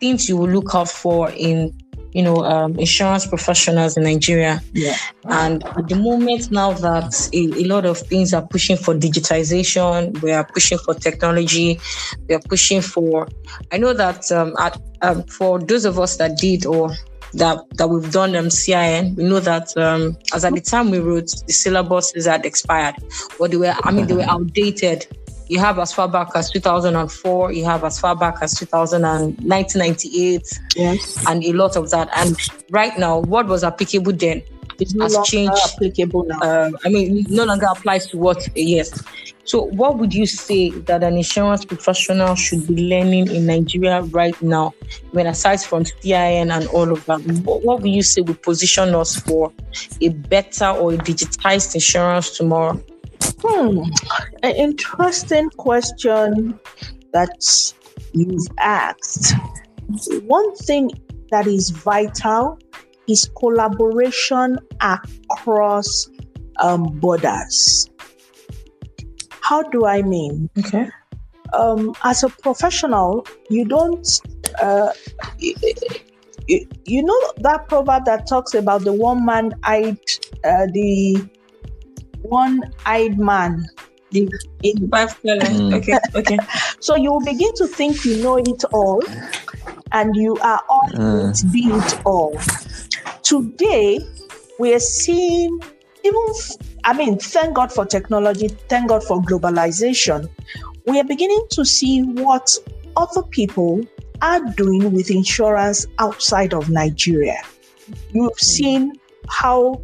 [0.01, 1.77] things you will look out for in
[2.13, 4.61] you know, um, insurance professionals in Nigeria.
[4.73, 4.97] Yeah.
[5.25, 10.21] And at the moment now that a, a, lot of things are pushing for digitization,
[10.23, 11.79] we are pushing for technology,
[12.29, 13.29] we are pushing for.
[13.73, 16.91] I know that um, at, um, for those of us that did or
[17.35, 20.99] that that we've done um, CIN, we know that um, as at the time we
[20.99, 22.95] wrote, the syllabuses had expired,
[23.39, 25.07] but they were, I mean, they were outdated.
[25.49, 29.37] You have as far back as 2004, you have as far back as 2000 and
[29.41, 31.25] 1998, yes.
[31.27, 32.11] and a lot of that.
[32.15, 32.37] And
[32.71, 34.43] right now, what was applicable then
[34.81, 35.59] it's no has changed.
[35.65, 36.39] applicable now.
[36.41, 39.03] Uh, I mean, no longer applies to what, yes.
[39.45, 44.41] So, what would you say that an insurance professional should be learning in Nigeria right
[44.43, 44.75] now?
[45.13, 48.95] When aside from CIN and all of that, what, what would you say would position
[48.95, 49.53] us for
[50.01, 52.81] a better or a digitized insurance tomorrow?
[53.41, 53.85] Hmm,
[54.43, 56.59] an interesting question
[57.13, 57.73] that
[58.13, 59.35] you've asked.
[60.25, 60.91] One thing
[61.31, 62.59] that is vital
[63.09, 66.09] is collaboration across
[66.61, 67.89] um, borders.
[69.41, 70.51] How do I mean?
[70.59, 70.91] Okay.
[71.55, 74.07] Um, as a professional, you don't.
[74.61, 74.93] Uh,
[75.39, 75.55] you,
[76.85, 79.99] you know that proverb that talks about the one man eyed,
[80.45, 81.29] uh, the
[82.23, 83.67] one eyed man.
[84.11, 84.27] The,
[84.63, 85.75] in five mm.
[85.75, 86.39] Okay, okay.
[86.81, 89.03] so you will begin to think you know it all,
[89.93, 91.31] and you are all mm.
[91.31, 92.35] it, be it all.
[93.29, 94.01] Today,
[94.59, 95.61] we are seeing
[96.03, 96.27] even
[96.85, 100.31] I mean, thank God for technology, thank God for globalization.
[100.87, 102.51] We are beginning to see what
[102.97, 103.83] other people
[104.23, 107.43] are doing with insurance outside of Nigeria.
[108.15, 108.39] You've hmm.
[108.39, 108.93] seen
[109.29, 109.83] how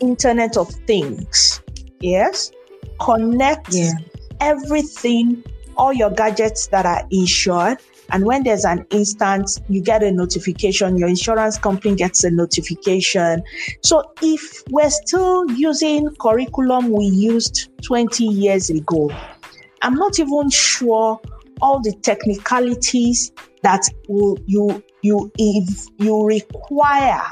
[0.00, 1.62] Internet of Things,
[2.00, 2.52] yes,
[3.00, 3.92] connect yeah.
[4.40, 5.42] everything,
[5.78, 7.78] all your gadgets that are insured
[8.12, 13.42] and when there's an instance, you get a notification, your insurance company gets a notification.
[13.82, 19.10] So if we're still using curriculum we used 20 years ago,
[19.80, 21.20] I'm not even sure
[21.62, 23.32] all the technicalities
[23.62, 27.22] that will, you you if you require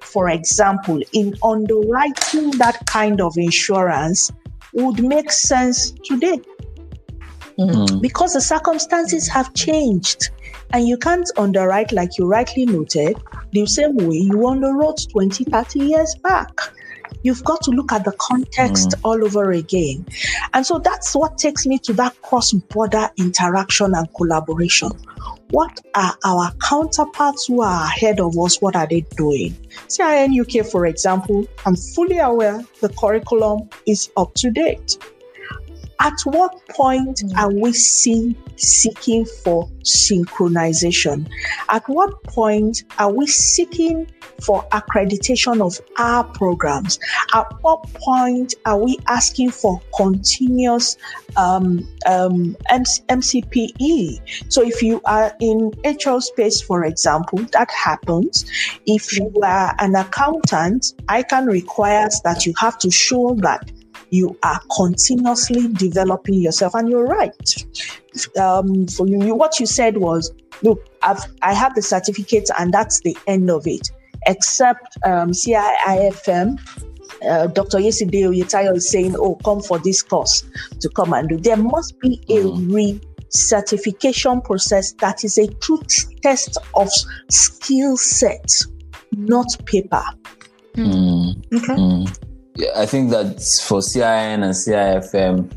[0.00, 4.30] for example in underwriting that kind of insurance
[4.72, 6.40] would make sense today
[7.58, 8.00] mm.
[8.00, 10.30] because the circumstances have changed.
[10.72, 13.22] And you can't underwrite, like you rightly noted,
[13.52, 16.50] the same way you underwrote 20, 30 years back.
[17.22, 19.00] You've got to look at the context mm.
[19.04, 20.06] all over again.
[20.54, 24.90] And so that's what takes me to that cross border interaction and collaboration.
[25.50, 28.60] What are our counterparts who are ahead of us?
[28.60, 29.54] What are they doing?
[29.88, 34.96] CIN UK, for example, I'm fully aware the curriculum is up to date.
[36.02, 37.38] At what point mm.
[37.38, 41.28] are we see, seeking for synchronization?
[41.68, 46.98] At what point are we seeking for accreditation of our programs?
[47.32, 50.96] At what point are we asking for continuous
[51.36, 54.52] um, um, MCPE?
[54.52, 58.44] So, if you are in HR space, for example, that happens.
[58.86, 63.70] If you are an accountant, I can require that you have to show that
[64.12, 66.74] you are continuously developing yourself.
[66.74, 67.66] And you're right.
[68.38, 70.30] Um, for you, what you said was,
[70.62, 73.90] look, I've, I have the certificate and that's the end of it.
[74.26, 76.60] Except um, CIIFM,
[77.26, 77.78] uh, Dr.
[77.78, 80.44] Yeside Oyetayo is saying, oh, come for this course
[80.80, 81.38] to come and do.
[81.38, 82.72] There must be a mm.
[82.72, 83.00] re
[83.30, 85.80] certification process that is a true
[86.22, 86.90] test of
[87.30, 88.46] skill set,
[89.12, 90.02] not paper.
[90.76, 91.38] Mm.
[91.54, 91.74] Okay.
[91.74, 92.31] Mm.
[92.76, 95.52] I think that for CIN and CIFM,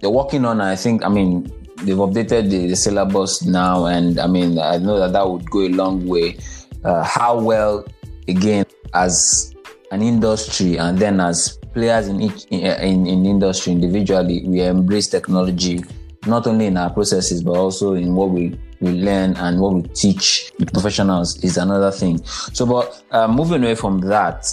[0.00, 0.60] they're working on.
[0.60, 1.04] I think.
[1.04, 1.44] I mean,
[1.82, 5.60] they've updated the, the syllabus now, and I mean, I know that that would go
[5.60, 6.38] a long way.
[6.84, 7.84] Uh, how well,
[8.28, 8.64] again,
[8.94, 9.54] as
[9.90, 15.08] an industry, and then as players in each in, in, in industry individually, we embrace
[15.08, 15.84] technology
[16.26, 19.82] not only in our processes but also in what we we learn and what we
[19.82, 22.22] teach the professionals is another thing.
[22.24, 24.46] So, but uh, moving away from that,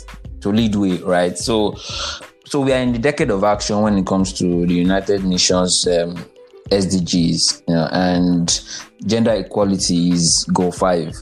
[0.44, 1.38] to lead way, right?
[1.38, 1.76] So,
[2.46, 5.88] so we are in the decade of action when it comes to the United Nations
[5.88, 6.16] um,
[6.70, 8.62] SDGs, you know, and
[9.06, 11.14] gender equality is goal five.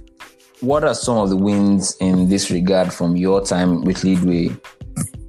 [0.60, 4.56] What are some of the wins in this regard from your time with Leadway?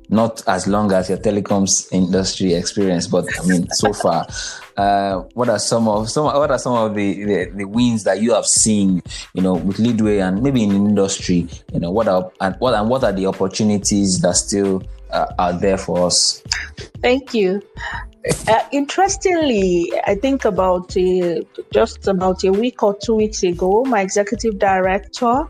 [0.08, 4.26] Not as long as your telecoms industry experience, but I mean, so far,
[4.76, 8.20] uh, what are some of some what are some of the, the, the wins that
[8.20, 9.02] you have seen
[9.34, 12.74] you know with leadway and maybe in the industry you know what are and what
[12.74, 16.42] and what are the opportunities that still uh, are there for us
[17.02, 17.62] thank you
[18.46, 21.40] uh, interestingly, I think about uh,
[21.72, 25.48] just about a week or two weeks ago, my executive director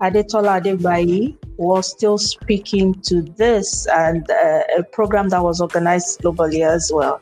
[0.00, 6.64] Adetola Adegbayi was still speaking to this and uh, a program that was organized globally
[6.64, 7.20] as well.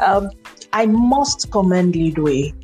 [0.00, 0.30] Um,
[0.72, 2.54] I must commend Leadway.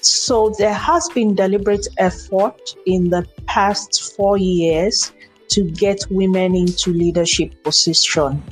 [0.00, 5.12] So there has been deliberate effort in the past four years
[5.48, 8.42] to get women into leadership position.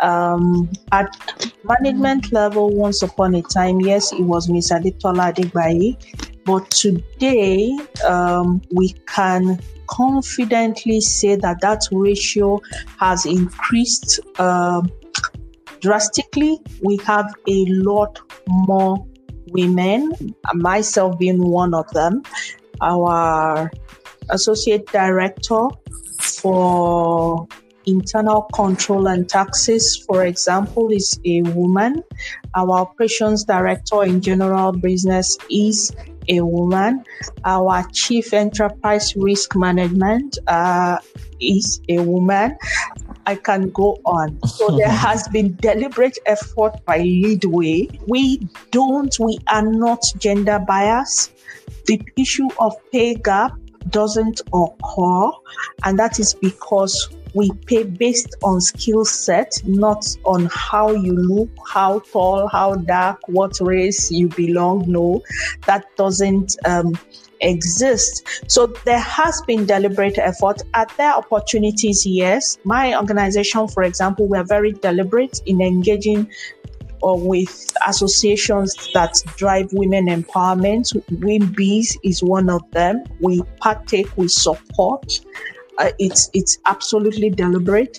[0.00, 1.08] Um, at
[1.64, 5.96] management level, once upon a time, yes, it was Miss Adetola Adegbayi,
[6.44, 12.60] but today um, we can confidently say that that ratio
[12.98, 14.82] has increased uh,
[15.82, 16.58] drastically.
[16.82, 19.04] We have a lot more
[19.50, 20.12] women,
[20.54, 22.22] myself being one of them.
[22.80, 23.70] Our
[24.30, 25.68] associate director
[26.20, 27.46] for
[27.84, 32.02] internal control and taxes, for example, is a woman.
[32.54, 35.94] Our operations director in general business is
[36.28, 37.04] a woman.
[37.44, 40.98] Our chief enterprise risk management uh,
[41.40, 42.56] is a woman.
[43.26, 44.40] I can go on.
[44.46, 47.88] So there has been deliberate effort by Leadway.
[48.06, 51.32] We don't, we are not gender biased.
[51.86, 53.52] The issue of pay gap
[53.90, 55.30] doesn't occur,
[55.84, 61.48] and that is because we pay based on skill set, not on how you look,
[61.66, 64.84] how tall, how dark, what race you belong.
[64.86, 65.22] No,
[65.66, 66.94] that doesn't um,
[67.42, 68.26] exist.
[68.46, 70.62] So there has been deliberate effort.
[70.74, 72.06] Are there opportunities?
[72.06, 72.58] Yes.
[72.64, 76.30] My organization, for example, we are very deliberate in engaging
[77.02, 80.92] or with associations that drive women empowerment.
[81.10, 83.02] WIMBIZ is one of them.
[83.20, 85.20] We partake, we support.
[85.78, 87.98] Uh, it's it's absolutely deliberate.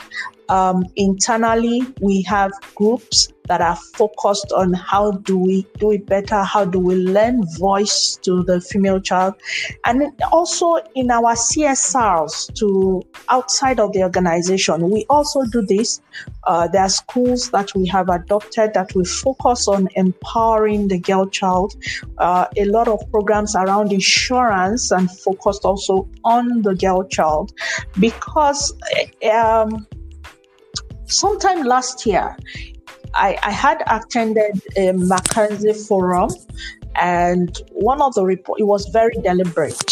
[0.54, 6.44] Um, internally, we have groups that are focused on how do we do it better,
[6.44, 9.34] how do we lend voice to the female child,
[9.84, 16.02] and also in our CSRs to outside of the organization, we also do this.
[16.44, 21.26] Uh, there are schools that we have adopted that we focus on empowering the girl
[21.26, 21.76] child.
[22.20, 27.52] Uh, a lot of programs around insurance and focused also on the girl child
[28.00, 28.72] because.
[29.32, 29.88] Um,
[31.14, 32.36] sometime last year,
[33.14, 36.32] I, I had attended a McKinsey forum,
[36.96, 39.84] and one of the report it was very deliberate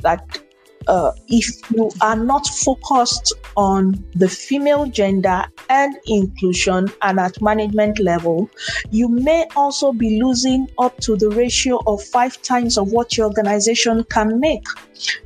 [0.00, 0.40] that
[0.88, 7.98] uh, if you are not focused on the female gender and inclusion and at management
[7.98, 8.50] level,
[8.90, 13.26] you may also be losing up to the ratio of five times of what your
[13.26, 14.64] organization can make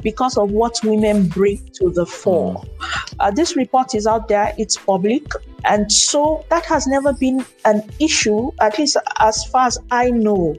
[0.02, 2.62] because of what women bring to the fore.
[3.20, 5.24] Uh, this report is out there, it's public.
[5.64, 10.56] And so that has never been an issue, at least as far as I know,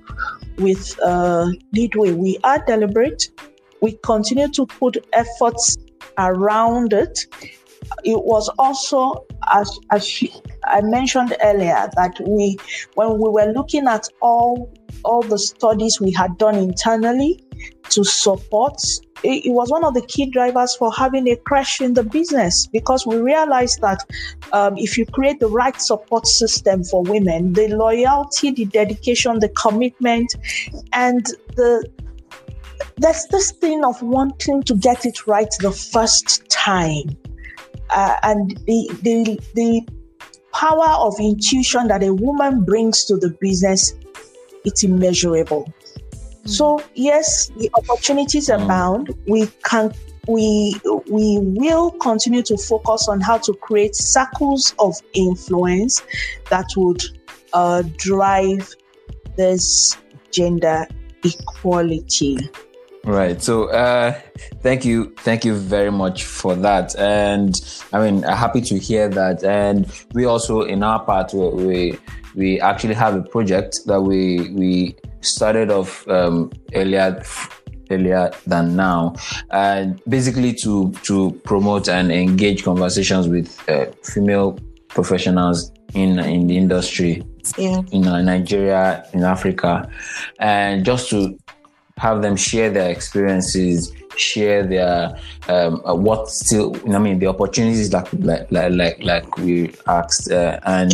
[0.58, 2.12] with uh, Leadway.
[2.12, 3.30] We are deliberate
[3.84, 5.76] we continue to put efforts
[6.18, 7.20] around it.
[8.06, 12.58] It was also, as, as she, I mentioned earlier, that we,
[12.94, 14.74] when we were looking at all
[15.04, 17.44] all the studies we had done internally
[17.90, 18.82] to support,
[19.24, 22.68] it, it was one of the key drivers for having a crash in the business
[22.68, 24.00] because we realized that
[24.54, 29.50] um, if you create the right support system for women, the loyalty, the dedication, the
[29.50, 30.34] commitment,
[30.94, 31.26] and
[31.58, 31.86] the
[32.98, 37.18] there's this thing of wanting to get it right the first time.
[37.90, 39.82] Uh, and the, the, the
[40.54, 43.94] power of intuition that a woman brings to the business,
[44.66, 45.72] it's immeasurable.
[46.44, 46.50] Mm.
[46.50, 48.64] So yes, the opportunities mm.
[48.64, 49.14] abound.
[49.28, 49.94] We can
[50.28, 56.02] we we will continue to focus on how to create circles of influence
[56.50, 57.04] that would
[57.52, 58.74] uh, drive
[59.36, 59.98] this
[60.32, 60.88] gender
[61.24, 62.38] equality.
[63.06, 63.42] Right.
[63.42, 64.18] So, uh,
[64.62, 66.96] thank you, thank you very much for that.
[66.98, 67.54] And
[67.92, 69.44] I mean, happy to hear that.
[69.44, 72.00] And we also, in our part, we
[72.36, 77.22] we actually have a project that we we started off um, earlier
[77.92, 79.16] earlier than now,
[79.52, 86.58] and basically to to promote and engage conversations with uh, female professionals in in the
[86.58, 87.22] industry
[87.58, 87.82] yeah.
[87.92, 89.90] in uh, Nigeria, in Africa,
[90.40, 91.38] and just to
[91.98, 95.18] have them share their experiences, share their
[95.48, 96.76] um, uh, what still.
[96.94, 100.94] I mean, the opportunities like like like like we asked, uh, and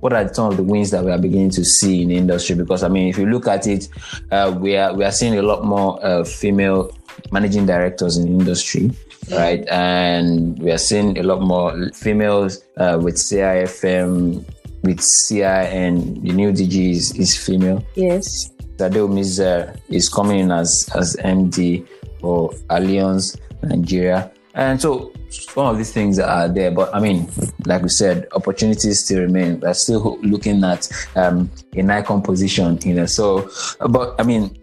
[0.00, 2.56] what are some of the wins that we are beginning to see in the industry?
[2.56, 3.88] Because I mean, if you look at it,
[4.30, 6.96] uh, we are we are seeing a lot more uh, female
[7.32, 8.90] managing directors in the industry.
[9.30, 14.44] Right, and we are seeing a lot more females uh, with CIFM,
[14.82, 17.82] with CI, and the new DG is, is female.
[17.94, 18.53] Yes.
[18.76, 21.86] Tadeo Mizer is coming in as, as MD
[22.20, 24.32] for Allianz Nigeria.
[24.54, 27.28] And so some of these things are there, but I mean,
[27.66, 29.60] like we said, opportunities still remain.
[29.60, 33.06] We're still looking at um, a NAICOM position, you know.
[33.06, 33.50] So,
[33.88, 34.56] but I mean,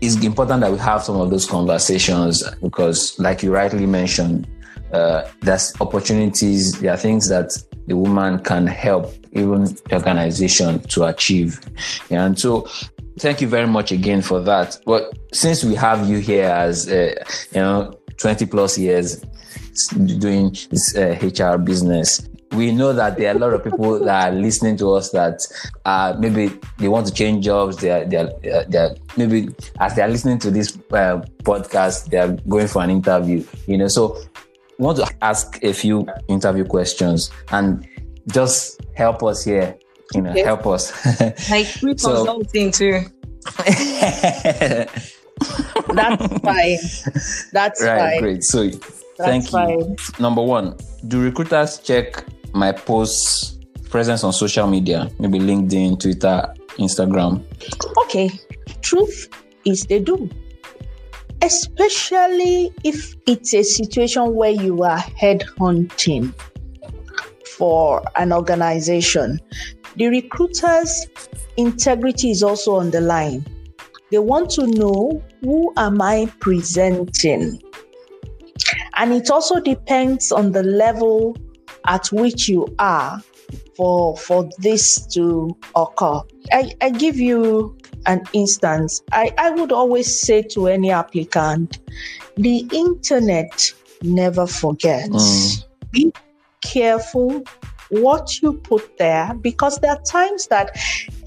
[0.00, 4.46] it's important that we have some of those conversations because, like you rightly mentioned,
[4.92, 6.80] uh, there's opportunities.
[6.80, 7.50] There are things that
[7.86, 11.60] the woman can help even the organization to achieve.
[12.08, 12.68] Yeah, and so
[13.18, 14.78] thank you very much again for that.
[14.86, 17.14] But since we have you here as uh,
[17.52, 19.22] you know 20 plus years
[20.18, 24.32] doing this uh, HR business, we know that there are a lot of people that
[24.32, 25.40] are listening to us that
[25.84, 27.76] uh, maybe they want to change jobs.
[27.76, 32.10] They are, they are, they are maybe as they are listening to this uh, podcast,
[32.10, 33.44] they are going for an interview.
[33.66, 34.20] You know, so
[34.80, 37.86] we want to ask a few interview questions and
[38.28, 39.76] just help us here.
[40.14, 40.90] You know, help us.
[41.50, 43.02] like free so, consulting too.
[43.56, 44.96] That's
[46.40, 46.78] fine.
[47.52, 48.20] That's right, fine.
[48.20, 48.42] Great.
[48.42, 49.80] So That's thank fine.
[49.80, 49.96] you.
[50.18, 52.24] Number one, do recruiters check
[52.54, 53.58] my posts
[53.90, 57.44] presence on social media, maybe LinkedIn, Twitter, Instagram?
[58.06, 58.30] Okay.
[58.80, 59.28] Truth
[59.66, 60.30] is they do.
[61.42, 66.34] Especially if it's a situation where you are headhunting
[67.56, 69.40] for an organization.
[69.96, 71.06] The recruiter's
[71.56, 73.46] integrity is also on the line.
[74.10, 77.60] They want to know who am I presenting?
[78.96, 81.36] And it also depends on the level
[81.86, 83.22] at which you are
[83.76, 86.20] for for this to occur.
[86.52, 87.76] I, I give you
[88.06, 89.02] an instance.
[89.12, 91.78] I, I would always say to any applicant,
[92.36, 93.72] the internet
[94.02, 95.58] never forgets.
[95.58, 95.64] Mm.
[95.92, 96.12] Be
[96.62, 97.42] careful
[97.90, 100.76] what you put there because there are times that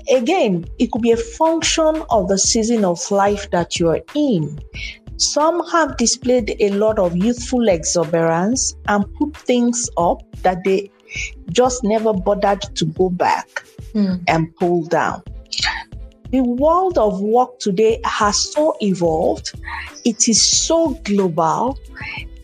[0.09, 4.57] again it could be a function of the season of life that you're in
[5.17, 10.89] some have displayed a lot of youthful exuberance and put things up that they
[11.51, 13.47] just never bothered to go back
[13.93, 14.21] mm.
[14.27, 15.21] and pull down.
[16.33, 19.53] The world of work today has so evolved,
[20.03, 21.77] it is so global,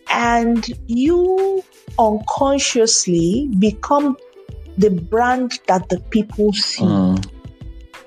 [0.08, 1.64] and you
[1.98, 4.16] unconsciously become
[4.78, 6.84] the brand that the people see.
[6.84, 7.30] Mm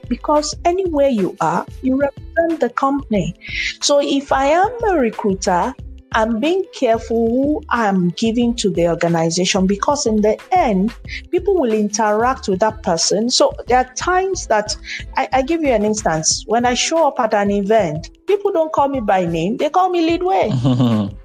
[0.10, 3.34] because anywhere you are, you represent the company.
[3.82, 5.74] So if I am a recruiter,
[6.14, 10.94] I'm being careful who I'm giving to the organization because in the end,
[11.32, 13.30] people will interact with that person.
[13.30, 14.76] So there are times that
[15.18, 16.44] I, I give you an instance.
[16.48, 19.90] When I show up at an event, people don't call me by name, they call
[19.90, 20.52] me Leadway.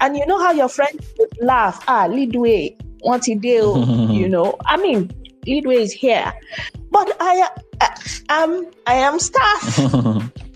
[0.00, 4.56] and you know how your friends would laugh, ah, Leadway, what he deal, you know.
[4.66, 5.10] I mean,
[5.46, 6.32] Leadway is here.
[6.90, 7.48] But I,
[7.80, 7.96] I
[8.28, 9.78] am I am staff.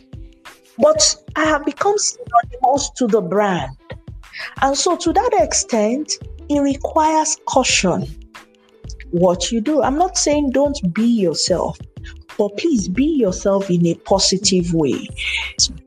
[0.79, 3.71] but I have become synonymous to the brand.
[4.63, 6.13] And so to that extent,
[6.49, 8.07] it requires caution
[9.11, 9.83] what you do.
[9.83, 11.79] I'm not saying don't be yourself,
[12.37, 15.09] but please be yourself in a positive way.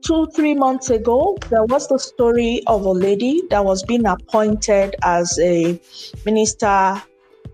[0.02, 4.96] Two, three months ago, there was the story of a lady that was being appointed
[5.02, 5.78] as a
[6.24, 7.02] minister,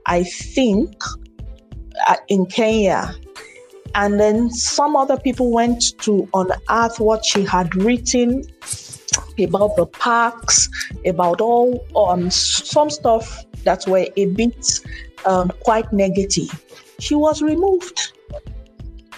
[0.07, 0.95] I think,
[2.07, 3.13] uh, in Kenya.
[3.95, 8.43] And then some other people went to unearth what she had written
[9.39, 10.69] about the parks,
[11.07, 14.81] about all um, some stuff that were a bit
[15.25, 16.65] um, quite negative.
[16.99, 18.13] She was removed.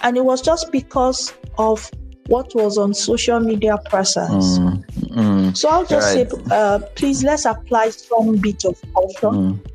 [0.03, 1.89] And it was just because of
[2.27, 4.59] what was on social media presence.
[4.59, 6.29] Mm, mm, so I'll just right.
[6.29, 9.71] say, uh, please let's apply some bit of caution mm.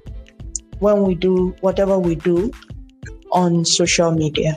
[0.79, 2.53] when we do whatever we do
[3.33, 4.57] on social media.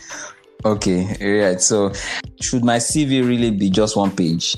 [0.66, 1.62] Okay, right.
[1.62, 1.92] So,
[2.42, 4.58] should my CV really be just one page?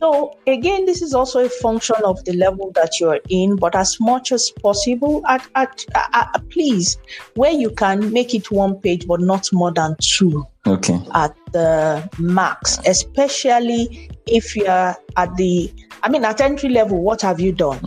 [0.00, 4.00] so, again, this is also a function of the level that you're in, but as
[4.00, 6.98] much as possible, at, at, at, please,
[7.34, 10.44] where you can make it one page, but not more than two.
[10.66, 10.98] Okay.
[11.14, 17.40] At the max, especially if you're at the I mean, at entry level, what have
[17.40, 17.78] you done?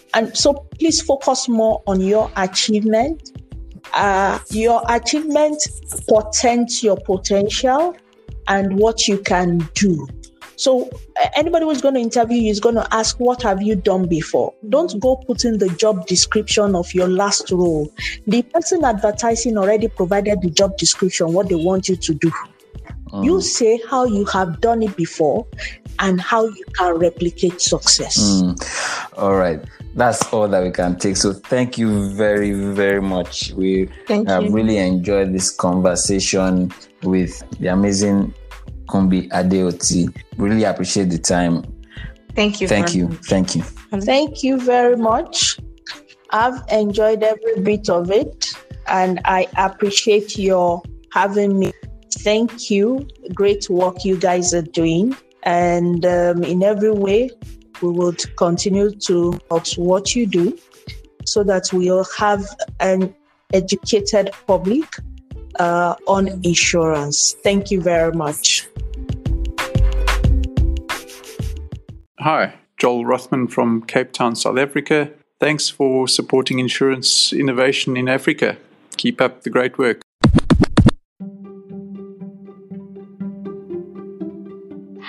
[0.14, 3.30] and so please focus more on your achievement
[3.94, 5.62] uh, your achievement
[6.08, 7.96] portends your potential
[8.48, 10.06] and what you can do.
[10.56, 10.88] So
[11.34, 14.54] anybody who's going to interview you is going to ask, what have you done before?
[14.70, 17.92] Don't go put in the job description of your last role.
[18.26, 22.32] The person advertising already provided the job description, what they want you to do.
[23.12, 23.24] Mm.
[23.24, 25.46] You say how you have done it before
[25.98, 28.18] and how you can replicate success.
[28.18, 29.18] Mm.
[29.18, 29.62] All right
[29.96, 31.16] that's all that we can take.
[31.16, 33.50] So thank you very, very much.
[33.52, 38.34] We thank have really enjoyed this conversation with the amazing
[38.88, 40.14] Kumbi Adeoti.
[40.36, 41.64] Really appreciate the time.
[42.34, 42.68] Thank you.
[42.68, 43.08] Thank you.
[43.08, 43.62] Thank you.
[43.62, 45.58] Thank you very much.
[46.30, 48.46] I've enjoyed every bit of it
[48.88, 50.82] and I appreciate your
[51.12, 51.72] having me.
[52.26, 53.06] Thank you.
[53.32, 55.16] Great work you guys are doing.
[55.44, 57.30] And um, in every way,
[57.80, 60.58] we will continue to watch what you do
[61.24, 62.44] so that we'll have
[62.80, 63.14] an
[63.52, 64.96] educated public
[65.60, 67.36] uh, on insurance.
[67.44, 68.66] Thank you very much.
[72.18, 75.12] Hi, Joel Rothman from Cape Town, South Africa.
[75.38, 78.56] Thanks for supporting insurance innovation in Africa.
[78.96, 80.05] Keep up the great work.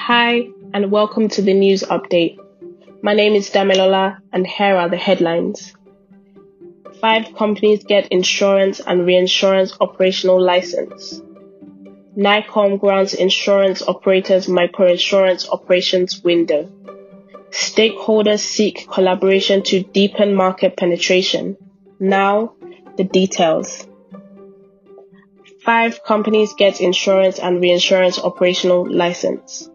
[0.08, 2.38] Hi, and welcome to the news update.
[3.02, 5.74] My name is Damilola, and here are the headlines.
[7.02, 11.22] Five companies get insurance and reinsurance operational license.
[12.16, 16.72] NAICOM grants insurance operators microinsurance operations window.
[17.50, 21.58] Stakeholders seek collaboration to deepen market penetration.
[22.00, 22.54] Now,
[22.96, 23.86] the details.
[25.66, 29.70] Five companies get insurance and reinsurance operational license.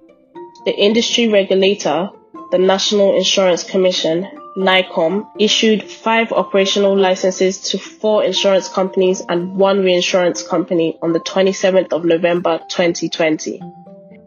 [0.65, 2.11] The industry regulator,
[2.53, 9.81] the National Insurance Commission, NAICOM, issued five operational licenses to four insurance companies and one
[9.83, 13.61] reinsurance company on the 27th of November 2020.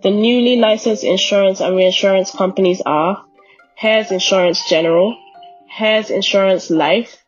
[0.04, 3.24] The newly licensed insurance and reinsurance companies are
[3.82, 5.18] Heirs Insurance General,
[5.80, 7.24] Heirs Insurance Life,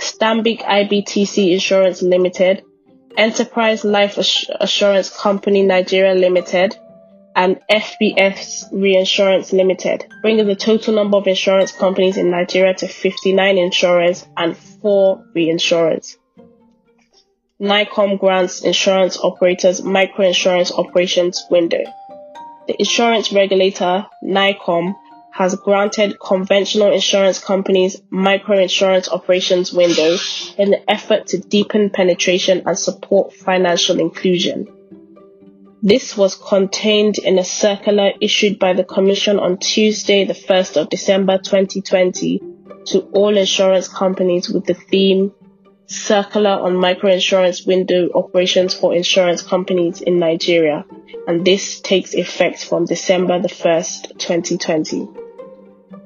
[0.00, 2.62] Stanbic IBTC Insurance Limited,
[3.16, 6.76] Enterprise Life Assurance Company Nigeria Limited,
[7.34, 13.58] and FBS Reinsurance Limited, bringing the total number of insurance companies in Nigeria to 59
[13.58, 16.16] insurers and 4 reinsurers.
[17.60, 21.84] NAICOM grants insurance operators microinsurance operations window.
[22.66, 24.96] The insurance regulator, NAICOM,
[25.32, 30.16] has granted conventional insurance companies microinsurance operations window
[30.58, 34.68] in an effort to deepen penetration and support financial inclusion.
[35.84, 40.90] This was contained in a circular issued by the Commission on Tuesday, the 1st of
[40.90, 42.40] December 2020
[42.86, 45.32] to all insurance companies with the theme
[45.86, 50.86] Circular on Microinsurance Window Operations for Insurance Companies in Nigeria,
[51.26, 55.08] and this takes effect from December the 1st, 2020.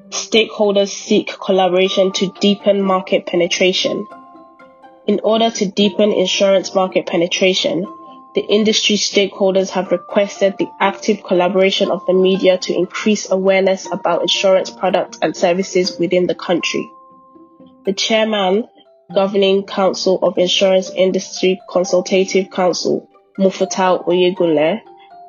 [0.09, 4.07] Stakeholders seek collaboration to deepen market penetration.
[5.05, 7.85] In order to deepen insurance market penetration,
[8.37, 14.21] the industry stakeholders have requested the active collaboration of the media to increase awareness about
[14.21, 16.87] insurance products and services within the country.
[17.85, 18.67] The chairman,
[19.11, 23.09] Governing Council of Insurance Industry Consultative Council,
[23.39, 24.81] Mufatau Oyegunle,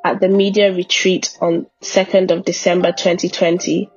[0.04, 3.90] at the media retreat on 2nd of December 2020,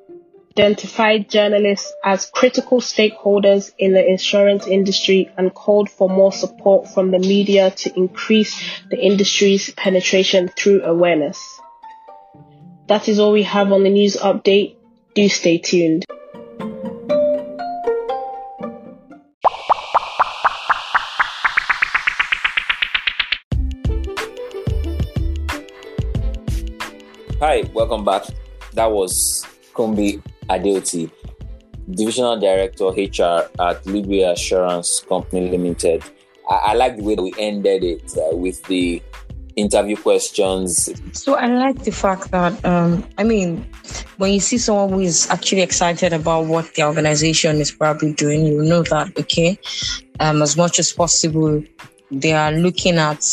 [0.58, 7.10] identified journalists as critical stakeholders in the insurance industry and called for more support from
[7.12, 11.42] the media to increase the industry's penetration through awareness.
[12.88, 14.76] That is all we have on the news update.
[15.16, 16.04] Do stay tuned.
[27.40, 28.26] Hi, welcome back.
[28.74, 31.12] That was Kumbi Adeoti,
[31.90, 36.04] Divisional Director HR at Liberty Assurance Company Limited.
[36.50, 39.02] I, I like the way we ended it uh, with the
[39.56, 40.90] interview questions.
[41.14, 43.66] So I like the fact that, um, I mean,
[44.18, 48.46] when you see someone who is actually excited about what the organization is probably doing,
[48.46, 49.60] you know that, okay,
[50.20, 51.64] um, as much as possible,
[52.12, 53.26] they are looking at,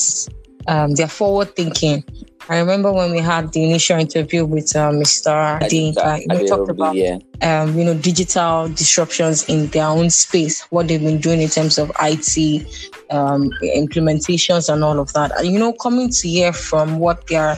[0.66, 2.04] um, they're forward thinking
[2.50, 5.60] I remember when we had the initial interview with uh, Mr.
[5.60, 7.18] Adinka, we talked about yeah.
[7.42, 11.76] um, you know digital disruptions in their own space, what they've been doing in terms
[11.76, 12.66] of IT
[13.10, 15.30] um, implementations and all of that.
[15.38, 17.56] And, you know, coming to hear from what their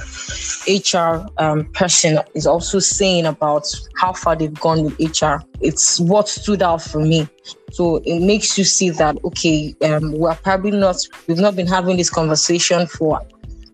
[0.67, 6.29] HR um, person is also saying about how far they've gone with HR, it's what
[6.29, 7.29] stood out for me.
[7.71, 10.97] So it makes you see that okay, um, we're probably not
[11.29, 13.23] we've not been having this conversation for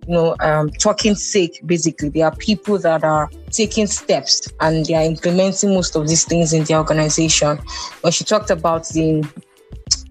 [0.06, 2.10] you know, um, talking sake, basically.
[2.10, 6.52] There are people that are taking steps and they are implementing most of these things
[6.52, 7.58] in the organization.
[8.02, 9.28] When she talked about the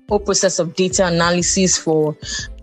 [0.09, 2.17] whole process of data analysis for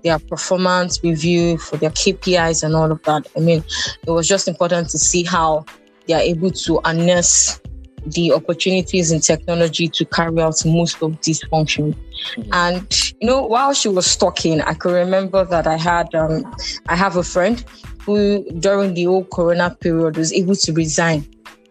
[0.04, 3.64] their performance review, for their KPIs and all of that, I mean,
[4.06, 5.64] it was just important to see how
[6.06, 7.60] they are able to harness
[8.06, 11.94] the opportunities in technology to carry out most of these functions.
[12.36, 12.50] Mm-hmm.
[12.52, 16.54] And you know, while she was talking, I could remember that I had um,
[16.88, 17.64] I have a friend
[18.02, 21.26] who during the whole corona period was able to resign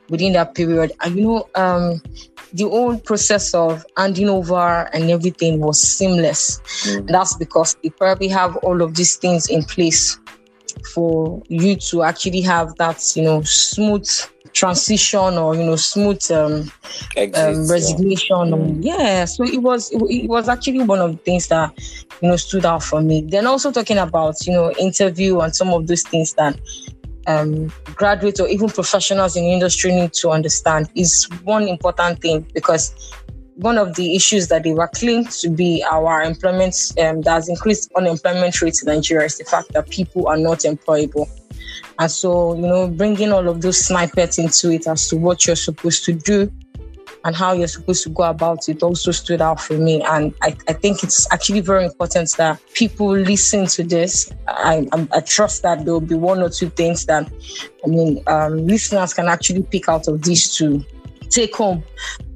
[0.10, 0.92] within that period.
[1.02, 2.02] And you know, um,
[2.54, 6.60] the whole process of handing over and everything was seamless.
[6.84, 7.08] Mm.
[7.08, 10.20] that's because they probably have all of these things in place
[10.94, 14.08] for you to actually have that, you know, smooth
[14.54, 16.70] transition or you know smooth um,
[17.36, 18.50] um resignation
[18.84, 18.92] yeah.
[18.92, 21.72] Or, yeah so it was it, it, was actually one of the things that
[22.22, 23.22] you know stood out for me.
[23.22, 26.60] Then also talking about you know interview and some of those things that
[27.28, 32.46] um, graduates or even professionals in the industry need to understand is one important thing
[32.54, 33.14] because
[33.62, 37.48] one of the issues that they were claimed to be our employment um, that has
[37.48, 41.30] increased unemployment rates in Nigeria is the fact that people are not employable.
[42.00, 45.56] And so, you know, bringing all of those snippets into it as to what you're
[45.56, 46.52] supposed to do
[47.24, 50.02] and how you're supposed to go about it also stood out for me.
[50.02, 54.32] And I, I think it's actually very important that people listen to this.
[54.48, 57.32] I, I, I trust that there will be one or two things that,
[57.86, 60.84] I mean, um, listeners can actually pick out of these to
[61.32, 61.84] take home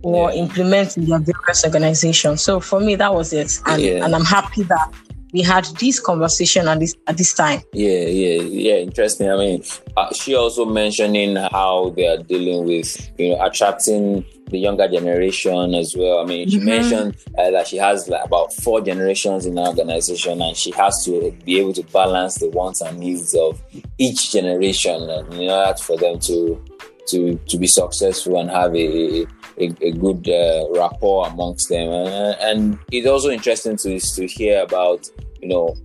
[0.01, 0.39] or yeah.
[0.41, 2.41] implement in their various organizations.
[2.41, 3.59] So for me, that was it.
[3.65, 4.05] And, yeah.
[4.05, 4.93] and I'm happy that
[5.35, 7.61] we had this conversation at this at this time.
[7.73, 8.75] Yeah, yeah, yeah.
[8.75, 9.29] Interesting.
[9.29, 9.63] I mean,
[9.97, 15.75] uh, she also mentioning how they are dealing with you know attracting the younger generation
[15.75, 16.19] as well.
[16.19, 16.65] I mean, she mm-hmm.
[16.65, 21.03] mentioned uh, that she has like about four generations in her organization, and she has
[21.03, 23.61] to be able to balance the wants and needs of
[23.97, 26.63] each generation, and in order for them to
[27.07, 29.25] to to be successful and have a
[29.57, 31.89] a, a good uh, rapport amongst them.
[31.89, 35.09] Uh, and it's also interesting to to hear about
[35.41, 35.75] you know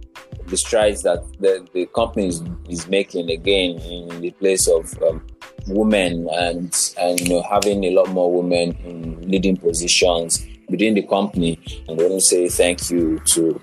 [0.47, 5.25] the strides that the, the company is, is making again in the place of um,
[5.69, 11.03] women and and you know having a lot more women in leading positions within the
[11.03, 11.59] company.
[11.89, 13.61] And I want to say thank you to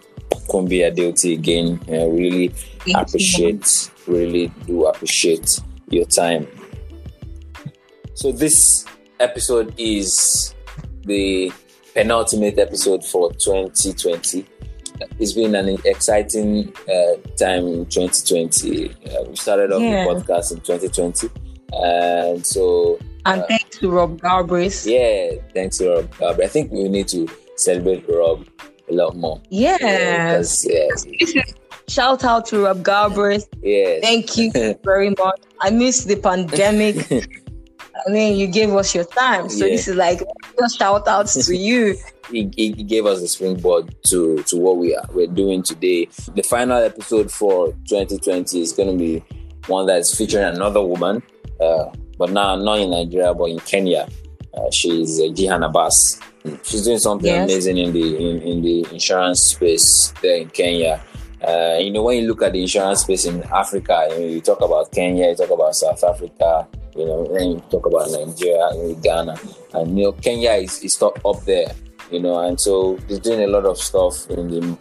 [0.49, 1.79] Kumbi Adeoti again.
[1.89, 4.13] Uh, really thank appreciate, you.
[4.13, 6.47] really do appreciate your time.
[8.17, 8.83] So this
[9.19, 10.55] episode is
[11.03, 11.51] the
[11.93, 14.43] penultimate episode for 2020
[15.19, 18.89] it's been an exciting uh, time in 2020.
[18.89, 20.03] Uh, we started off yeah.
[20.03, 21.29] the podcast in 2020,
[21.71, 22.97] and so.
[23.27, 24.87] And uh, thanks to Rob Galbraith.
[24.87, 26.49] Yeah, thanks to Rob Galbraith.
[26.49, 28.47] I think we need to celebrate Rob
[28.89, 29.39] a lot more.
[29.51, 29.77] Yeah.
[29.79, 30.41] yeah.
[31.87, 33.47] Shout out to Rob Galbraith.
[33.61, 33.99] Yeah.
[34.01, 34.51] Thank you
[34.83, 35.41] very much.
[35.61, 37.43] I missed the pandemic.
[38.05, 39.71] I mean, you gave us your time, so yeah.
[39.71, 40.21] this is like
[40.59, 41.95] just shout outs to you.
[42.29, 46.09] He, he, gave us the springboard to to what we are we're doing today.
[46.35, 49.23] The final episode for 2020 is going to be
[49.67, 51.23] one that's featuring another woman,
[51.61, 51.85] uh,
[52.17, 54.07] but now not in Nigeria, but in Kenya.
[54.53, 56.21] Uh, she's uh, Jihan Abass.
[56.63, 57.49] She's doing something yes.
[57.49, 61.01] amazing in the in, in the insurance space there in Kenya.
[61.41, 64.41] Uh, you know, when you look at the insurance space in Africa, you, know, you
[64.41, 66.67] talk about Kenya, you talk about South Africa,
[66.97, 69.35] you know, when you talk about Nigeria and Ghana,
[69.73, 71.71] and you know, Kenya is, is up, up there,
[72.11, 74.77] you know, and so he's doing a lot of stuff in the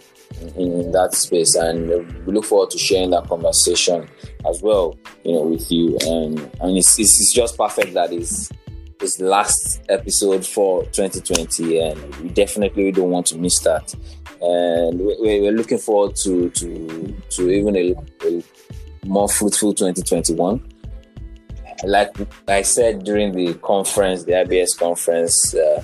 [0.56, 1.88] in, that space, and
[2.26, 4.08] we look forward to sharing that conversation
[4.48, 5.98] as well, you know, with you.
[6.06, 8.50] And and it's it's, it's just perfect that is
[9.02, 13.94] is last episode for 2020, and we definitely don't want to miss that.
[14.40, 17.94] And we, we're looking forward to to to even a,
[18.26, 18.42] a
[19.06, 20.75] more fruitful 2021
[21.84, 22.16] like
[22.48, 25.82] I said during the conference, the IBS conference, uh,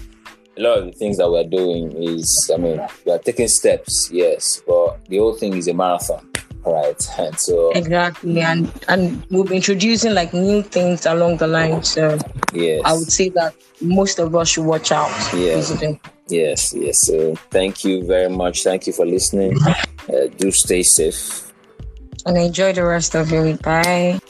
[0.57, 4.11] a lot of the things that we're doing is, I mean, we are taking steps,
[4.13, 6.29] yes, but the whole thing is a marathon,
[6.65, 7.09] right?
[7.19, 11.83] And so exactly, and and we'll be introducing like new things along the line.
[11.83, 12.19] So
[12.53, 15.11] yes, I would say that most of us should watch out.
[15.35, 15.63] Yeah.
[16.29, 17.07] Yes, yes.
[17.07, 18.63] So thank you very much.
[18.63, 19.59] Thank you for listening.
[19.63, 21.53] Uh, do stay safe
[22.27, 23.63] and enjoy the rest of your week.
[23.63, 24.21] Bye.